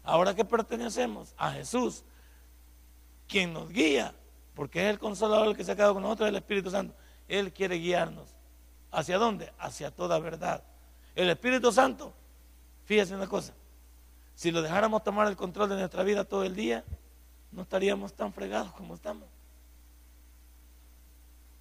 [0.03, 2.05] Ahora que pertenecemos a Jesús,
[3.29, 4.14] quien nos guía,
[4.55, 6.95] porque es el consolador el que se ha quedado con nosotros, el Espíritu Santo.
[7.29, 8.29] Él quiere guiarnos.
[8.90, 9.53] ¿Hacia dónde?
[9.59, 10.62] Hacia toda verdad.
[11.14, 12.14] El Espíritu Santo,
[12.85, 13.53] fíjese una cosa,
[14.35, 16.85] si lo dejáramos tomar el control de nuestra vida todo el día,
[17.51, 19.29] no estaríamos tan fregados como estamos.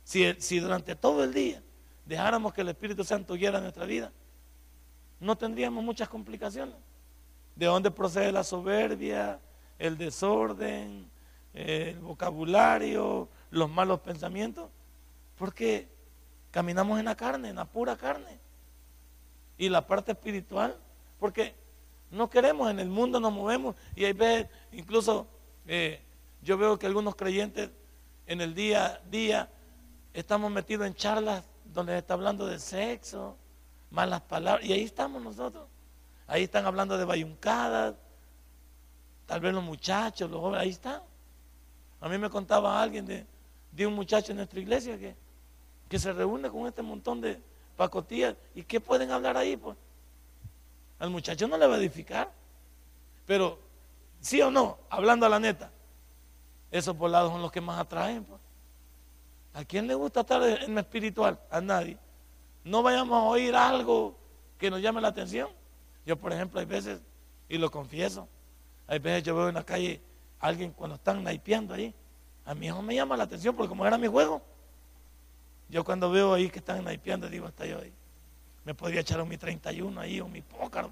[0.03, 1.63] Si, si durante todo el día
[2.05, 4.11] dejáramos que el Espíritu Santo guiara nuestra vida,
[5.25, 6.75] no tendríamos muchas complicaciones.
[7.55, 9.39] ¿De dónde procede la soberbia,
[9.79, 11.09] el desorden,
[11.53, 14.69] el vocabulario, los malos pensamientos?
[15.37, 15.87] Porque
[16.51, 18.39] caminamos en la carne, en la pura carne.
[19.57, 20.77] Y la parte espiritual,
[21.19, 21.55] porque
[22.11, 25.27] no queremos, en el mundo nos movemos y hay veces, incluso
[25.65, 26.01] eh,
[26.43, 27.71] yo veo que algunos creyentes
[28.27, 29.49] en el día a día
[30.13, 33.37] estamos metidos en charlas donde se está hablando de sexo,
[33.95, 35.65] malas palabras, y ahí estamos nosotros.
[36.27, 37.95] Ahí están hablando de bayuncadas,
[39.25, 41.01] tal vez los muchachos, los jóvenes, ahí están.
[42.01, 43.25] A mí me contaba alguien de,
[43.71, 45.15] de un muchacho en nuestra iglesia que,
[45.87, 47.41] que se reúne con este montón de
[47.77, 48.35] pacotillas.
[48.53, 49.55] ¿Y qué pueden hablar ahí?
[49.55, 49.77] Pues
[50.99, 52.31] al muchacho no le va a edificar.
[53.25, 53.57] Pero,
[54.19, 55.71] sí o no, hablando a la neta,
[56.69, 58.25] esos volados son los que más atraen.
[58.25, 58.41] Pues.
[59.53, 61.39] ¿A quién le gusta estar en lo espiritual?
[61.49, 61.97] A nadie.
[62.65, 64.17] No vayamos a oír algo
[64.57, 65.49] que nos llame la atención.
[66.03, 66.99] Yo, por ejemplo, hay veces,
[67.47, 68.27] y lo confieso,
[68.87, 70.01] hay veces yo veo en la calle
[70.39, 71.93] a alguien cuando están naipeando ahí.
[72.43, 74.41] A mí no me llama la atención porque como era mi juego,
[75.69, 77.93] yo cuando veo ahí que están naipeando, digo, hasta yo ahí.
[78.63, 80.89] Me podría echar un mi 31 ahí o mi pócar,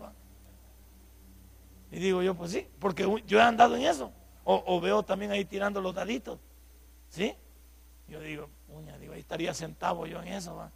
[1.91, 4.11] Y digo yo, pues sí, porque yo he andado en eso.
[4.45, 6.37] O, veo también ahí tirando los daditos.
[7.09, 7.33] ¿Sí?
[8.07, 10.71] Yo digo, uña, digo, ahí estaría sentado yo en eso, va.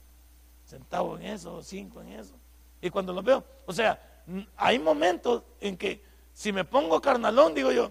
[0.68, 2.36] Sentado en eso, cinco en eso.
[2.82, 4.22] Y cuando lo veo, o sea,
[4.58, 6.04] hay momentos en que
[6.34, 7.90] si me pongo carnalón, digo yo,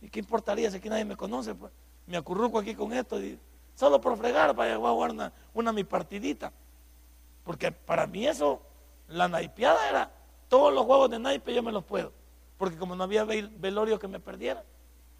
[0.00, 1.54] ¿y qué importaría si aquí nadie me conoce?
[1.54, 1.70] Pues
[2.08, 3.16] me acurruco aquí con esto,
[3.76, 6.52] solo por fregar, para jugar una, una mi partidita.
[7.44, 8.60] Porque para mí eso,
[9.06, 10.10] la naipeada era,
[10.48, 12.12] todos los juegos de naipe yo me los puedo.
[12.58, 14.64] Porque como no había velorio que me perdiera.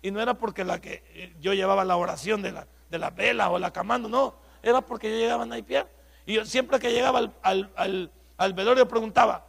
[0.02, 3.10] Y no era porque la que eh, yo llevaba la oración de la, de la
[3.10, 4.34] vela o la camando, no.
[4.60, 5.99] Era porque yo llegaba a naipear.
[6.30, 9.44] Y yo siempre que llegaba al, al velorio preguntaba,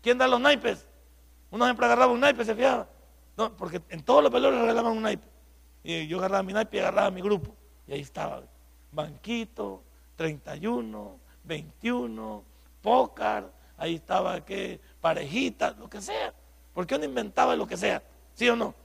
[0.00, 0.86] ¿quién da los naipes?
[1.50, 2.86] Uno siempre agarraba un naipe, se fijaba.
[3.36, 5.26] No, porque en todos los velorios regalaban un naipe.
[5.82, 7.56] Y yo agarraba mi naipe y agarraba mi grupo.
[7.88, 8.40] Y ahí estaba,
[8.92, 9.82] banquito,
[10.14, 12.44] 31, 21,
[12.80, 16.32] pócar, ahí estaba que parejita, lo que sea.
[16.72, 18.00] ¿Por qué uno inventaba lo que sea?
[18.34, 18.76] ¿Sí o no?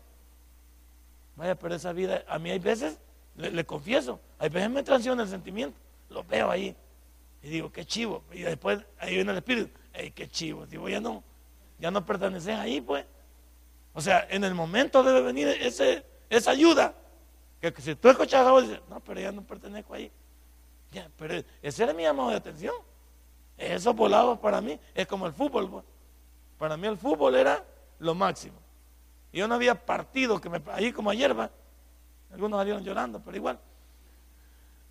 [1.36, 3.00] Vaya, pero esa vida, a mí hay veces,
[3.36, 5.78] le, confieso, hay veces me transiciona el sentimiento,
[6.10, 6.76] lo veo ahí
[7.46, 8.24] y digo, qué chivo.
[8.32, 10.66] Y después ahí viene el espíritu, hey, qué chivo.
[10.66, 11.24] Digo, ya no,
[11.78, 13.06] ya no perteneces ahí, pues.
[13.94, 16.96] O sea, en el momento debe venir ese, esa ayuda
[17.62, 20.12] que, si tú escuchas algo, dices, no, pero ya no pertenezco ahí.
[20.92, 22.74] Ya, pero ese era mi llamado de atención.
[23.60, 25.70] Esos volados para mí es como el fútbol.
[25.70, 25.86] Pues.
[26.58, 27.64] Para mí el fútbol era
[28.00, 28.58] lo máximo.
[29.32, 31.52] Yo no había partido que me, ahí como ayer, ¿va?
[32.32, 33.60] algunos salieron llorando, pero igual.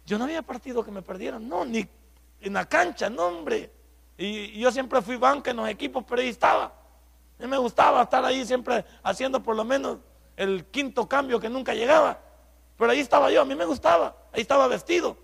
[0.07, 1.89] Yo no había partido que me perdieran, no, ni
[2.45, 3.73] en la cancha, no, hombre.
[4.17, 6.65] Y, yo siempre fui banca en los equipos, pero ahí estaba.
[7.39, 9.99] A mí me gustaba estar ahí siempre haciendo por lo menos
[10.37, 12.21] el quinto cambio que nunca llegaba.
[12.77, 15.17] Pero ahí estaba yo, a mí me gustaba, ahí estaba vestido.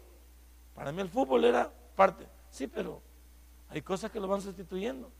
[0.75, 2.27] Para mí el fútbol era parte.
[2.51, 3.03] Sí, pero
[3.69, 5.11] hay cosas que lo van sustituyendo.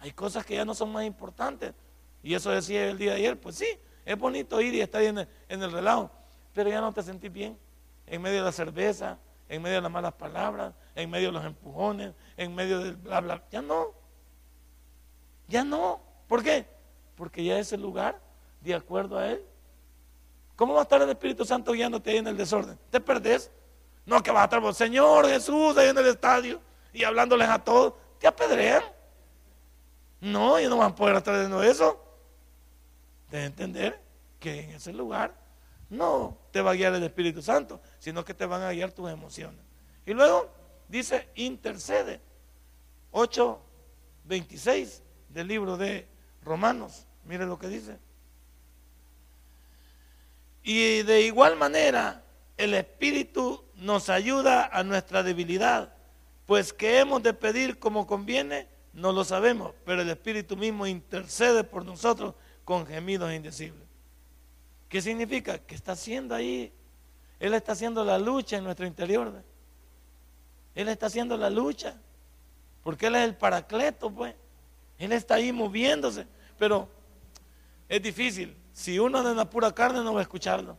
[0.00, 1.74] Hay cosas que ya no son más importantes.
[2.22, 3.66] Y eso decía el día de ayer, pues sí,
[4.04, 6.10] es bonito ir y estar en el, en el relajo,
[6.52, 7.58] pero ya no te sentís bien
[8.06, 9.18] en medio de la cerveza,
[9.48, 13.20] en medio de las malas palabras, en medio de los empujones, en medio del bla
[13.20, 13.42] bla.
[13.50, 13.94] Ya no.
[15.46, 16.00] Ya no.
[16.26, 16.66] ¿Por qué?
[17.18, 18.18] porque ya es el lugar
[18.60, 19.44] de acuerdo a Él.
[20.54, 22.78] ¿Cómo va a estar el Espíritu Santo guiándote ahí en el desorden?
[22.90, 23.50] ¿Te perdés?
[24.06, 26.60] No, que va a estar, Señor Jesús, ahí en el estadio
[26.92, 27.94] y hablándoles a todos.
[28.18, 28.82] Te apedrean.
[30.20, 32.00] No, y no van a poder estar haciendo eso.
[33.30, 34.00] Debes entender
[34.38, 35.34] que en ese lugar
[35.90, 39.08] no te va a guiar el Espíritu Santo, sino que te van a guiar tus
[39.08, 39.60] emociones.
[40.04, 40.50] Y luego
[40.88, 42.20] dice, intercede.
[43.12, 46.08] 8.26 del libro de
[46.42, 47.06] Romanos.
[47.26, 47.96] Mire lo que dice.
[50.64, 52.24] Y de igual manera,
[52.56, 55.94] el Espíritu nos ayuda a nuestra debilidad,
[56.44, 61.62] pues que hemos de pedir como conviene, no lo sabemos, pero el Espíritu mismo intercede
[61.62, 62.34] por nosotros
[62.64, 63.88] con gemidos indecibles.
[64.88, 65.58] ¿Qué significa?
[65.58, 66.72] Que está haciendo ahí,
[67.38, 69.42] Él está haciendo la lucha en nuestro interior.
[70.74, 71.96] Él está haciendo la lucha,
[72.82, 74.34] porque Él es el paracleto, pues.
[74.98, 76.26] Él está ahí moviéndose,
[76.58, 76.88] pero
[77.88, 78.56] es difícil.
[78.72, 80.76] Si uno anda en la pura carne, no va a escucharlo.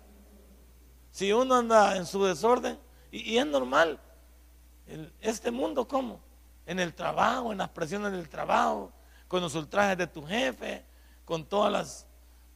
[1.12, 2.80] Si uno anda en su desorden,
[3.12, 4.00] y, es normal.
[5.22, 6.20] este mundo, ¿cómo?
[6.66, 8.92] En el trabajo, en las presiones del trabajo,
[9.28, 10.84] con los ultrajes de tu jefe,
[11.26, 12.08] con todas las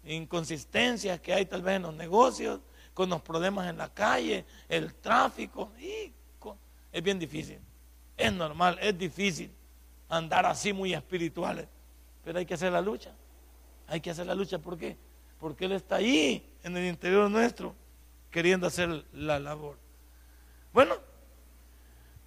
[0.06, 2.60] inconsistencias que hay tal vez en los negocios,
[2.94, 5.72] con los problemas en la calle, el tráfico.
[5.80, 6.12] Y
[6.92, 7.60] es bien difícil.
[8.16, 9.52] Es normal, es difícil
[10.10, 11.68] andar así muy espirituales.
[12.24, 13.12] Pero hay que hacer la lucha.
[13.88, 14.60] Hay que hacer la lucha.
[14.60, 14.96] ¿Por qué?
[15.40, 17.76] Porque Él está ahí, en el interior nuestro,
[18.32, 19.78] queriendo hacer la labor.
[20.72, 20.96] Bueno,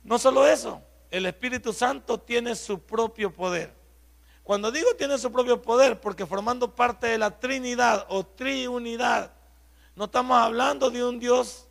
[0.04, 3.72] no solo eso, el Espíritu Santo tiene su propio poder.
[4.46, 9.32] Cuando digo tiene su propio poder, porque formando parte de la Trinidad o Triunidad,
[9.96, 11.66] no estamos hablando de un Dios,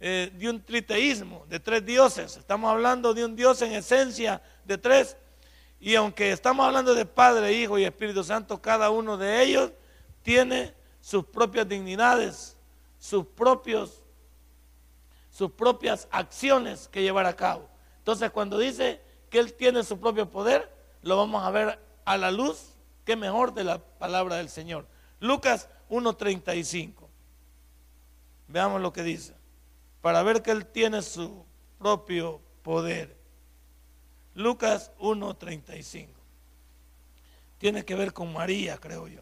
[0.00, 2.36] eh, de un triteísmo, de tres dioses.
[2.36, 5.16] Estamos hablando de un Dios en esencia de tres.
[5.78, 9.70] Y aunque estamos hablando de Padre, Hijo y Espíritu Santo, cada uno de ellos
[10.24, 12.56] tiene sus propias dignidades,
[12.98, 14.02] sus propios
[15.30, 17.68] sus propias acciones que llevar a cabo.
[17.98, 19.00] Entonces, cuando dice
[19.30, 20.68] que Él tiene su propio poder,
[21.02, 24.84] lo vamos a ver a la luz, que mejor de la palabra del Señor.
[25.20, 27.06] Lucas 1.35.
[28.48, 29.34] Veamos lo que dice.
[30.02, 31.44] Para ver que Él tiene su
[31.78, 33.16] propio poder.
[34.34, 36.08] Lucas 1.35.
[37.58, 39.20] Tiene que ver con María, creo yo,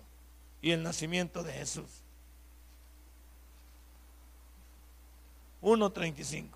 [0.63, 2.05] y el nacimiento de Jesús.
[5.61, 6.49] 1.35.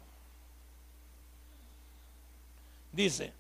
[2.93, 3.35] Dice,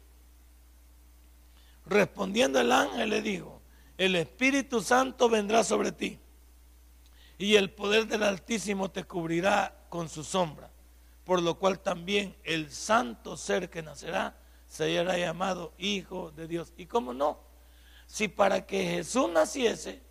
[1.86, 3.60] respondiendo el ángel le dijo,
[3.98, 6.18] el Espíritu Santo vendrá sobre ti
[7.38, 10.70] y el poder del Altísimo te cubrirá con su sombra,
[11.24, 14.36] por lo cual también el santo ser que nacerá
[14.68, 16.72] será llamado Hijo de Dios.
[16.76, 17.40] ¿Y cómo no?
[18.06, 20.02] Si para que Jesús naciese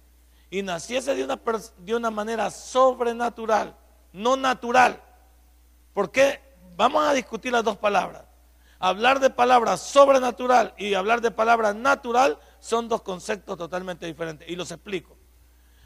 [0.49, 1.39] y naciese de una,
[1.77, 3.75] de una manera sobrenatural,
[4.13, 5.01] no natural,
[5.93, 6.39] porque
[6.75, 8.23] vamos a discutir las dos palabras.
[8.83, 14.49] Hablar de palabra sobrenatural y hablar de palabra natural son dos conceptos totalmente diferentes.
[14.49, 15.15] Y los explico.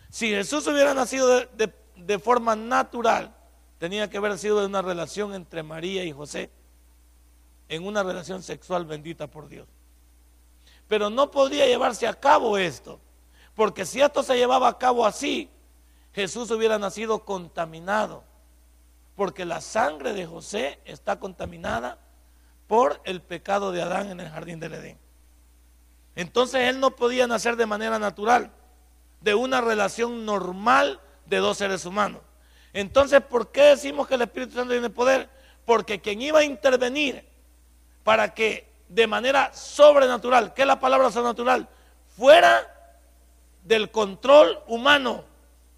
[0.10, 1.28] Si Jesús hubiera nacido
[1.58, 3.36] de, forma natural,
[3.80, 6.50] tenía que haber sido de una relación entre María y José,
[7.68, 9.68] en una relación sexual bendita por Dios.
[10.88, 13.02] Pero no podría llevarse a cabo esto,
[13.56, 15.50] porque si esto se llevaba a cabo así,
[16.14, 18.24] Jesús hubiera nacido contaminado
[19.16, 21.98] porque la sangre de José está contaminada
[22.68, 25.00] por el pecado de Adán en el jardín del Edén.
[26.16, 28.52] Entonces él no podía nacer de manera natural,
[29.22, 32.22] de una relación normal de dos seres humanos.
[32.74, 35.30] Entonces, ¿por qué decimos que el Espíritu Santo tiene poder?
[35.66, 37.26] Porque quien iba a intervenir
[38.04, 41.68] para que de manera sobrenatural, ¿qué es la palabra sobrenatural?
[42.16, 42.72] Fuera
[43.64, 45.24] del control humano.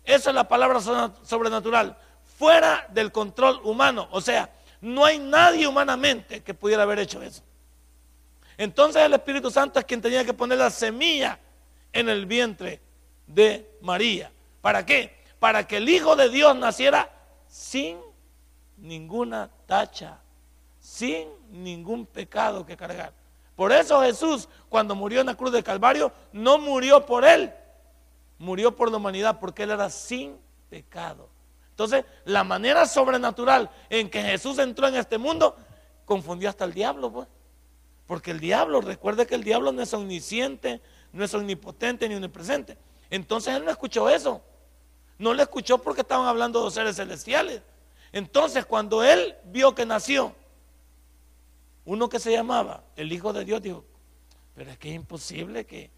[0.03, 1.97] Esa es la palabra sobrenatural
[2.37, 4.07] fuera del control humano.
[4.11, 4.49] O sea,
[4.81, 7.43] no hay nadie humanamente que pudiera haber hecho eso.
[8.57, 11.39] Entonces el Espíritu Santo es quien tenía que poner la semilla
[11.93, 12.81] en el vientre
[13.25, 14.31] de María.
[14.61, 15.15] ¿Para qué?
[15.39, 17.09] Para que el Hijo de Dios naciera
[17.47, 17.97] sin
[18.77, 20.19] ninguna tacha,
[20.79, 23.13] sin ningún pecado que cargar.
[23.55, 27.51] Por eso Jesús, cuando murió en la cruz del Calvario, no murió por él,
[28.37, 30.37] murió por la humanidad, porque él era sin
[30.69, 31.29] pecado.
[31.77, 35.55] Entonces, la manera sobrenatural en que Jesús entró en este mundo
[36.05, 37.27] confundió hasta el diablo, pues.
[38.07, 40.81] Porque el diablo, recuerde que el diablo no es omnisciente,
[41.13, 42.79] no es omnipotente ni omnipresente.
[43.11, 44.41] Entonces él no escuchó eso.
[45.19, 47.61] No le escuchó porque estaban hablando de seres celestiales.
[48.11, 50.33] Entonces, cuando él vio que nació
[51.85, 53.85] uno que se llamaba el Hijo de Dios, dijo,
[54.55, 55.91] pero es que es imposible que,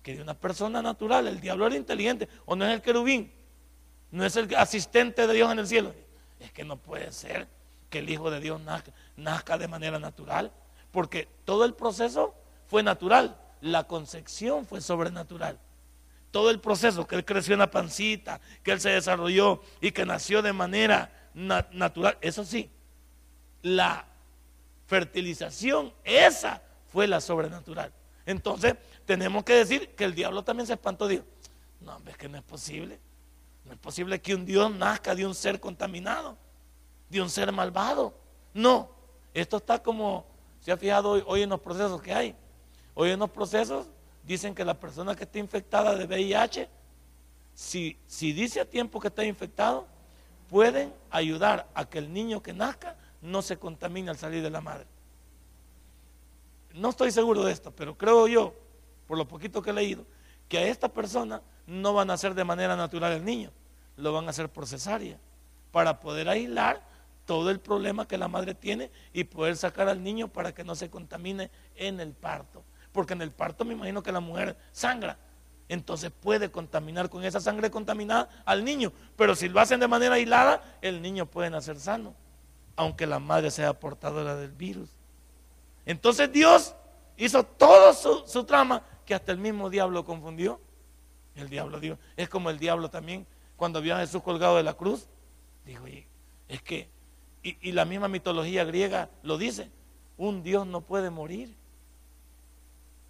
[0.00, 3.32] que de una persona natural, el diablo era inteligente, o no es el querubín,
[4.14, 5.92] no es el asistente de Dios en el cielo.
[6.38, 7.48] Es que no puede ser
[7.90, 8.60] que el Hijo de Dios
[9.16, 10.52] nazca, de manera natural,
[10.92, 12.32] porque todo el proceso
[12.68, 15.58] fue natural, la concepción fue sobrenatural.
[16.30, 20.06] Todo el proceso, que él creció en la pancita, que él se desarrolló y que
[20.06, 22.70] nació de manera natural, eso sí,
[23.62, 24.06] la
[24.86, 27.92] fertilización, esa fue la sobrenatural.
[28.26, 31.08] Entonces, tenemos que decir que el diablo también se espantó.
[31.08, 31.24] Dios.
[31.80, 33.00] no, hombre, es que no es posible.
[33.64, 36.36] No es posible que un Dios nazca de un ser contaminado,
[37.08, 38.14] de un ser malvado.
[38.52, 38.90] No,
[39.32, 40.26] esto está como,
[40.60, 42.36] se ha fijado hoy, en los procesos que hay.
[42.94, 43.88] Hoy en los procesos
[44.22, 46.68] dicen que la persona que está infectada de VIH,
[47.54, 49.86] si, si dice a tiempo que está infectado,
[50.48, 54.60] pueden ayudar a que el niño que nazca no se contamine al salir de la
[54.60, 54.86] madre.
[56.74, 58.54] No estoy seguro de esto, pero creo yo,
[59.06, 60.04] por lo poquito que he leído,
[60.48, 63.50] que a esta persona no van a hacer de manera natural el niño,
[63.96, 65.18] lo van a hacer por cesárea,
[65.70, 66.82] para poder aislar
[67.24, 70.74] todo el problema que la madre tiene y poder sacar al niño para que no
[70.74, 72.62] se contamine en el parto.
[72.92, 75.18] Porque en el parto me imagino que la mujer sangra,
[75.68, 78.92] entonces puede contaminar con esa sangre contaminada al niño.
[79.16, 82.14] Pero si lo hacen de manera aislada, el niño puede nacer sano,
[82.76, 84.90] aunque la madre sea portadora del virus.
[85.86, 86.74] Entonces Dios
[87.16, 87.92] hizo todo
[88.26, 90.60] su, trama que hasta el mismo diablo confundió.
[91.36, 93.26] El diablo dijo, es como el diablo también,
[93.56, 95.08] cuando vio a Jesús colgado de la cruz,
[95.64, 95.84] dijo,
[96.48, 96.88] es que,
[97.42, 99.70] y, y la misma mitología griega lo dice,
[100.16, 101.54] un Dios no puede morir.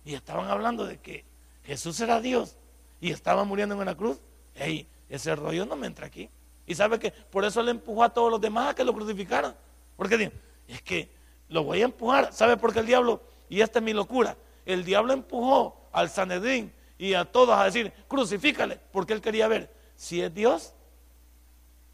[0.04, 1.24] Y estaban hablando de que
[1.64, 2.56] Jesús era Dios
[3.00, 4.18] y estaba muriendo en una cruz.
[4.54, 6.28] Ey, ese rollo no me entra aquí.
[6.66, 9.54] Y sabe que por eso le empujó a todos los demás a que lo crucificaran.
[9.96, 10.32] Porque
[10.68, 11.10] es que
[11.48, 12.32] lo voy a empujar.
[12.32, 13.22] ¿Sabe por qué el diablo?
[13.48, 14.36] Y esta es mi locura.
[14.64, 19.72] El diablo empujó al Sanedrín y a todos a decir, crucifícale, porque él quería ver
[19.96, 20.74] si es Dios,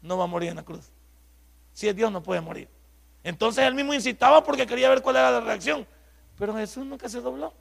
[0.01, 0.91] no va a morir en la cruz.
[1.73, 2.67] Si es Dios, no puede morir.
[3.23, 5.87] Entonces él mismo incitaba porque quería ver cuál era la reacción.
[6.37, 7.53] Pero Jesús nunca se dobló.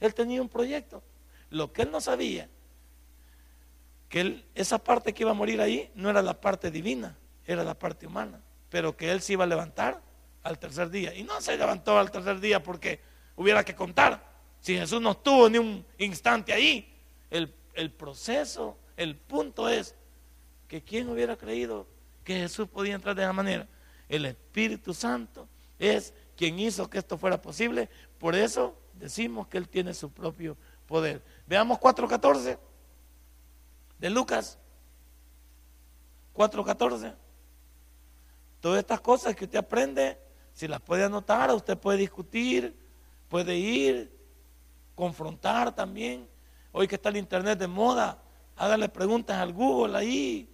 [0.00, 1.02] Él tenía un proyecto.
[1.50, 2.48] Lo que él no sabía,
[4.08, 7.74] que esa parte que iba a morir ahí no era la parte divina, era la
[7.74, 8.40] parte humana.
[8.70, 10.00] Pero que él se iba a levantar
[10.42, 11.14] al tercer día.
[11.14, 13.00] Y no se levantó al tercer día porque
[13.36, 14.33] hubiera que contar.
[14.64, 16.90] Si Jesús no estuvo ni un instante ahí,
[17.28, 19.94] el, el proceso, el punto es
[20.66, 21.86] que quién hubiera creído
[22.24, 23.68] que Jesús podía entrar de esa manera.
[24.08, 25.46] El Espíritu Santo
[25.78, 27.90] es quien hizo que esto fuera posible.
[28.18, 30.56] Por eso decimos que Él tiene su propio
[30.86, 31.22] poder.
[31.46, 32.58] Veamos 4.14
[33.98, 34.58] de Lucas.
[36.34, 37.14] 4.14.
[38.60, 40.18] Todas estas cosas que usted aprende
[40.54, 42.74] si las puede anotar, usted puede discutir,
[43.28, 44.23] puede ir,
[44.94, 46.28] confrontar también.
[46.72, 48.22] Hoy que está el internet de moda,
[48.56, 50.48] hágale preguntas al Google ahí.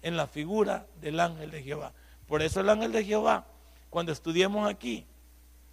[0.00, 1.92] en la figura del ángel de Jehová.
[2.26, 3.44] Por eso el ángel de Jehová,
[3.90, 5.06] cuando estudiemos aquí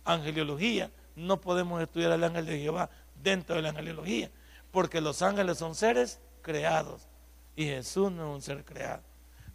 [0.04, 2.90] angeliología, no podemos estudiar al ángel de Jehová
[3.24, 4.30] dentro de la angelología,
[4.72, 7.08] porque los ángeles son seres creados
[7.56, 9.04] y Jesús no es un ser creado.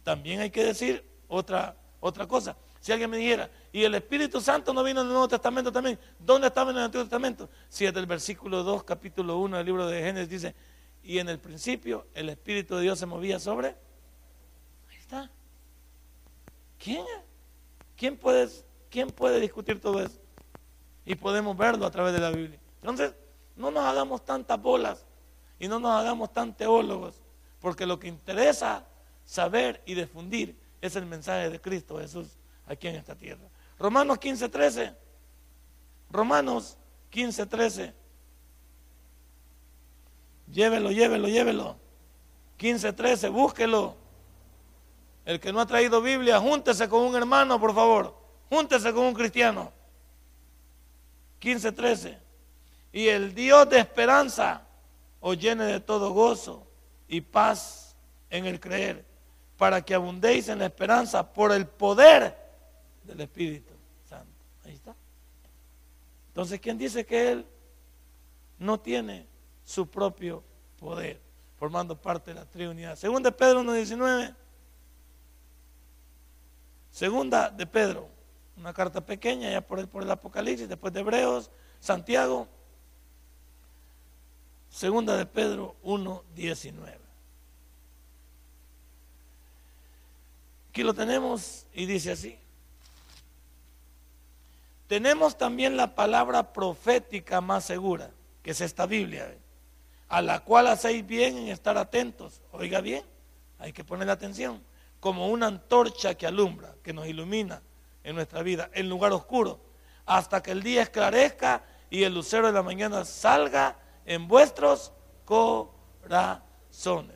[0.01, 2.55] También hay que decir otra, otra cosa.
[2.79, 5.97] Si alguien me dijera, y el Espíritu Santo no vino en el Nuevo Testamento también,
[6.19, 7.49] ¿dónde estaba en el Antiguo Testamento?
[7.67, 10.55] Si es del versículo 2, capítulo 1 del libro de Génesis dice,
[11.03, 13.69] y en el principio el Espíritu de Dios se movía sobre.
[14.89, 15.31] Ahí está.
[16.77, 17.05] ¿Quién?
[17.95, 18.49] ¿Quién puede,
[18.89, 20.19] quién puede discutir todo eso?
[21.05, 22.59] Y podemos verlo a través de la Biblia.
[22.81, 23.13] Entonces,
[23.55, 25.05] no nos hagamos tantas bolas
[25.59, 27.21] y no nos hagamos tan teólogos,
[27.59, 28.85] porque lo que interesa
[29.23, 33.47] saber y difundir es el mensaje de Cristo Jesús, aquí en esta tierra.
[33.79, 34.93] Romanos 15, 13.
[36.09, 36.77] Romanos
[37.09, 37.93] 15, 13.
[40.51, 41.77] Llévelo, llévelo, llévelo.
[42.57, 43.95] 15, 13, búsquelo.
[45.25, 48.15] El que no ha traído Biblia, júntese con un hermano, por favor.
[48.49, 49.71] Júntese con un cristiano.
[51.39, 52.19] 15, 13.
[52.93, 54.61] Y el Dios de esperanza
[55.19, 56.67] os llene de todo gozo
[57.07, 57.95] y paz
[58.29, 59.05] en el creer,
[59.57, 62.35] para que abundéis en la esperanza por el poder
[63.03, 63.73] del Espíritu
[64.07, 64.31] Santo.
[64.63, 64.95] Ahí está.
[66.29, 67.45] Entonces, ¿quién dice que Él
[68.59, 69.25] no tiene
[69.63, 70.43] su propio
[70.77, 71.21] poder,
[71.57, 72.95] formando parte de la Trinidad?
[72.95, 74.35] Segunda de Pedro 1.19.
[76.91, 78.09] Segunda de Pedro,
[78.57, 82.47] una carta pequeña, ya por el, por el Apocalipsis, después de Hebreos, Santiago.
[84.69, 87.04] Segunda de Pedro 1.19.
[90.75, 92.37] Aquí lo tenemos y dice así.
[94.87, 98.11] Tenemos también la palabra profética más segura,
[98.43, 99.37] que es esta Biblia, ¿eh?
[100.09, 102.41] a la cual hacéis bien en estar atentos.
[102.51, 103.05] Oiga bien,
[103.57, 104.61] hay que ponerle atención,
[104.99, 107.61] como una antorcha que alumbra, que nos ilumina
[108.03, 109.61] en nuestra vida, en lugar oscuro,
[110.05, 114.91] hasta que el día esclarezca y el lucero de la mañana salga en vuestros
[115.23, 117.14] corazones.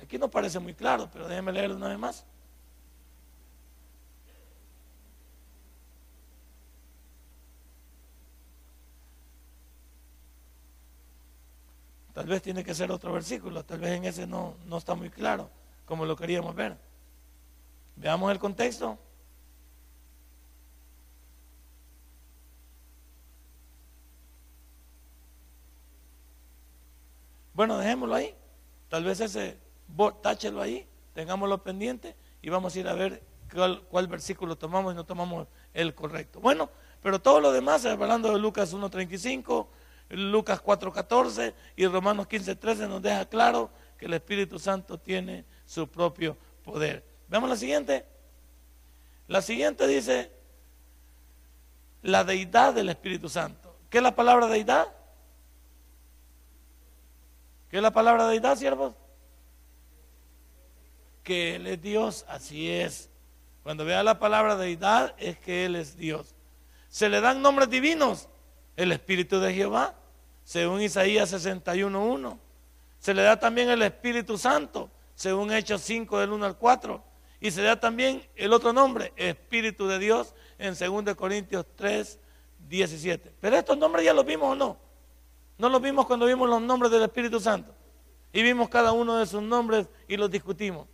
[0.00, 2.24] Aquí no parece muy claro, pero déjenme leerlo una vez más.
[12.14, 15.10] Tal vez tiene que ser otro versículo, tal vez en ese no, no está muy
[15.10, 15.50] claro
[15.88, 16.76] como lo queríamos ver.
[17.96, 18.98] Veamos el contexto.
[27.54, 28.34] Bueno, dejémoslo ahí.
[28.90, 29.58] Tal vez ese,
[30.22, 33.22] táchelo ahí, tengámoslo pendiente y vamos a ir a ver
[33.90, 36.40] cuál, versículo tomamos y no tomamos el correcto.
[36.40, 36.70] Bueno,
[37.02, 39.66] pero todo lo demás, hablando de Lucas 1.35,
[40.10, 46.36] Lucas 4:14 y Romanos 15:13 nos deja claro que el Espíritu Santo tiene su propio
[46.64, 47.04] poder.
[47.28, 48.06] Veamos la siguiente.
[49.26, 50.32] La siguiente dice
[52.02, 53.76] la deidad del Espíritu Santo.
[53.90, 54.88] ¿Qué es la palabra deidad?
[57.68, 58.94] ¿Qué es la palabra deidad, siervos?
[61.28, 63.10] Que Él es Dios, así es.
[63.62, 66.34] Cuando vea la palabra deidad es que Él es Dios.
[66.88, 68.30] Se le dan nombres divinos
[68.76, 69.94] el Espíritu de Jehová,
[70.42, 72.38] según Isaías 61.1.
[72.98, 77.04] Se le da también el Espíritu Santo, según Hechos 5 del 1 al 4.
[77.40, 82.18] Y se le da también el otro nombre, Espíritu de Dios, en 2 Corintios 3,
[82.70, 83.34] 17.
[83.38, 84.78] Pero estos nombres ya los vimos o no.
[85.58, 87.74] No los vimos cuando vimos los nombres del Espíritu Santo.
[88.32, 90.86] Y vimos cada uno de sus nombres y los discutimos.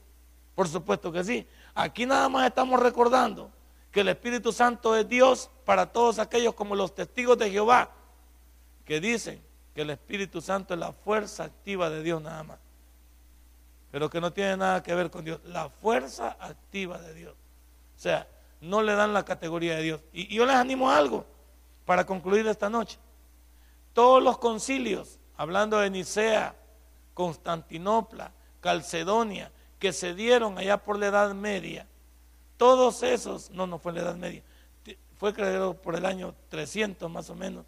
[0.55, 1.47] Por supuesto que sí.
[1.75, 3.51] Aquí nada más estamos recordando
[3.91, 7.91] que el Espíritu Santo es Dios para todos aquellos como los testigos de Jehová,
[8.85, 9.41] que dicen
[9.75, 12.59] que el Espíritu Santo es la fuerza activa de Dios nada más,
[13.91, 17.35] pero que no tiene nada que ver con Dios, la fuerza activa de Dios.
[17.97, 18.27] O sea,
[18.61, 20.01] no le dan la categoría de Dios.
[20.13, 21.25] Y, yo les animo a algo
[21.85, 22.99] para concluir esta noche.
[23.93, 26.57] Todos los concilios, hablando de Nicea,
[27.15, 29.53] Constantinopla, Calcedonia,
[29.85, 31.87] que se dieron allá por la Edad Media,
[32.57, 34.43] todos esos, no, no fue la Edad Media,
[35.19, 37.67] fue creado por el año 300 más o menos,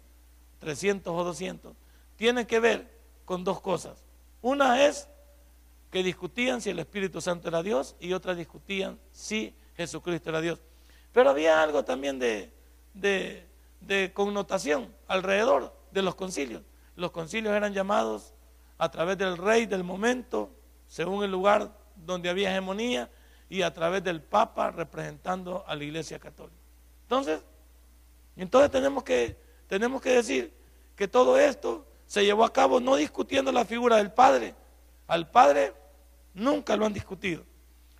[0.57, 1.73] 300 o 200,
[2.15, 2.91] tienen que ver
[3.23, 4.03] con dos cosas.
[4.41, 5.07] Una es
[5.91, 10.59] que discutían si el Espíritu Santo era Dios y otra discutían si Jesucristo era Dios.
[11.11, 12.51] Pero había algo también de,
[12.95, 16.63] de connotación alrededor de los concilios.
[16.95, 18.33] Los concilios eran llamados
[18.79, 20.49] a través del rey del momento,
[20.87, 23.09] según el lugar donde había hegemonía,
[23.49, 26.57] y a través del Papa representando a la Iglesia Católica.
[27.03, 27.41] Entonces,
[28.35, 29.37] entonces tenemos que,
[29.67, 30.53] tenemos que decir
[30.95, 34.55] que todo esto se llevó a cabo no discutiendo la figura del Padre.
[35.07, 35.73] Al Padre
[36.33, 37.43] nunca lo han discutido.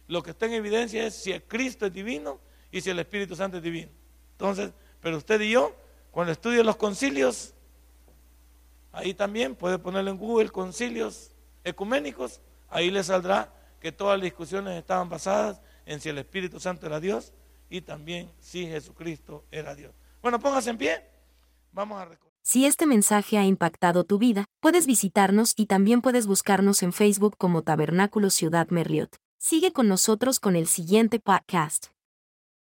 [0.08, 2.40] Lo que está en evidencia es si el Cristo es divino
[2.72, 3.92] y si el Espíritu Santo es divino.
[4.34, 4.72] Entonces,
[5.02, 5.76] pero usted y yo,
[6.12, 7.54] cuando estudien los concilios,
[8.92, 11.32] ahí también puede ponerlo en Google concilios
[11.64, 12.40] ecuménicos,
[12.70, 17.00] ahí le saldrá que todas las discusiones estaban basadas en si el Espíritu Santo era
[17.00, 17.34] Dios
[17.70, 19.94] y también si Jesucristo era Dios.
[20.22, 21.04] Bueno, póngase en pie.
[21.72, 22.10] Vamos a
[22.42, 27.36] Si este mensaje ha impactado tu vida, puedes visitarnos y también puedes buscarnos en Facebook
[27.38, 29.16] como Tabernáculo Ciudad Merliot.
[29.38, 31.97] Sigue con nosotros con el siguiente podcast.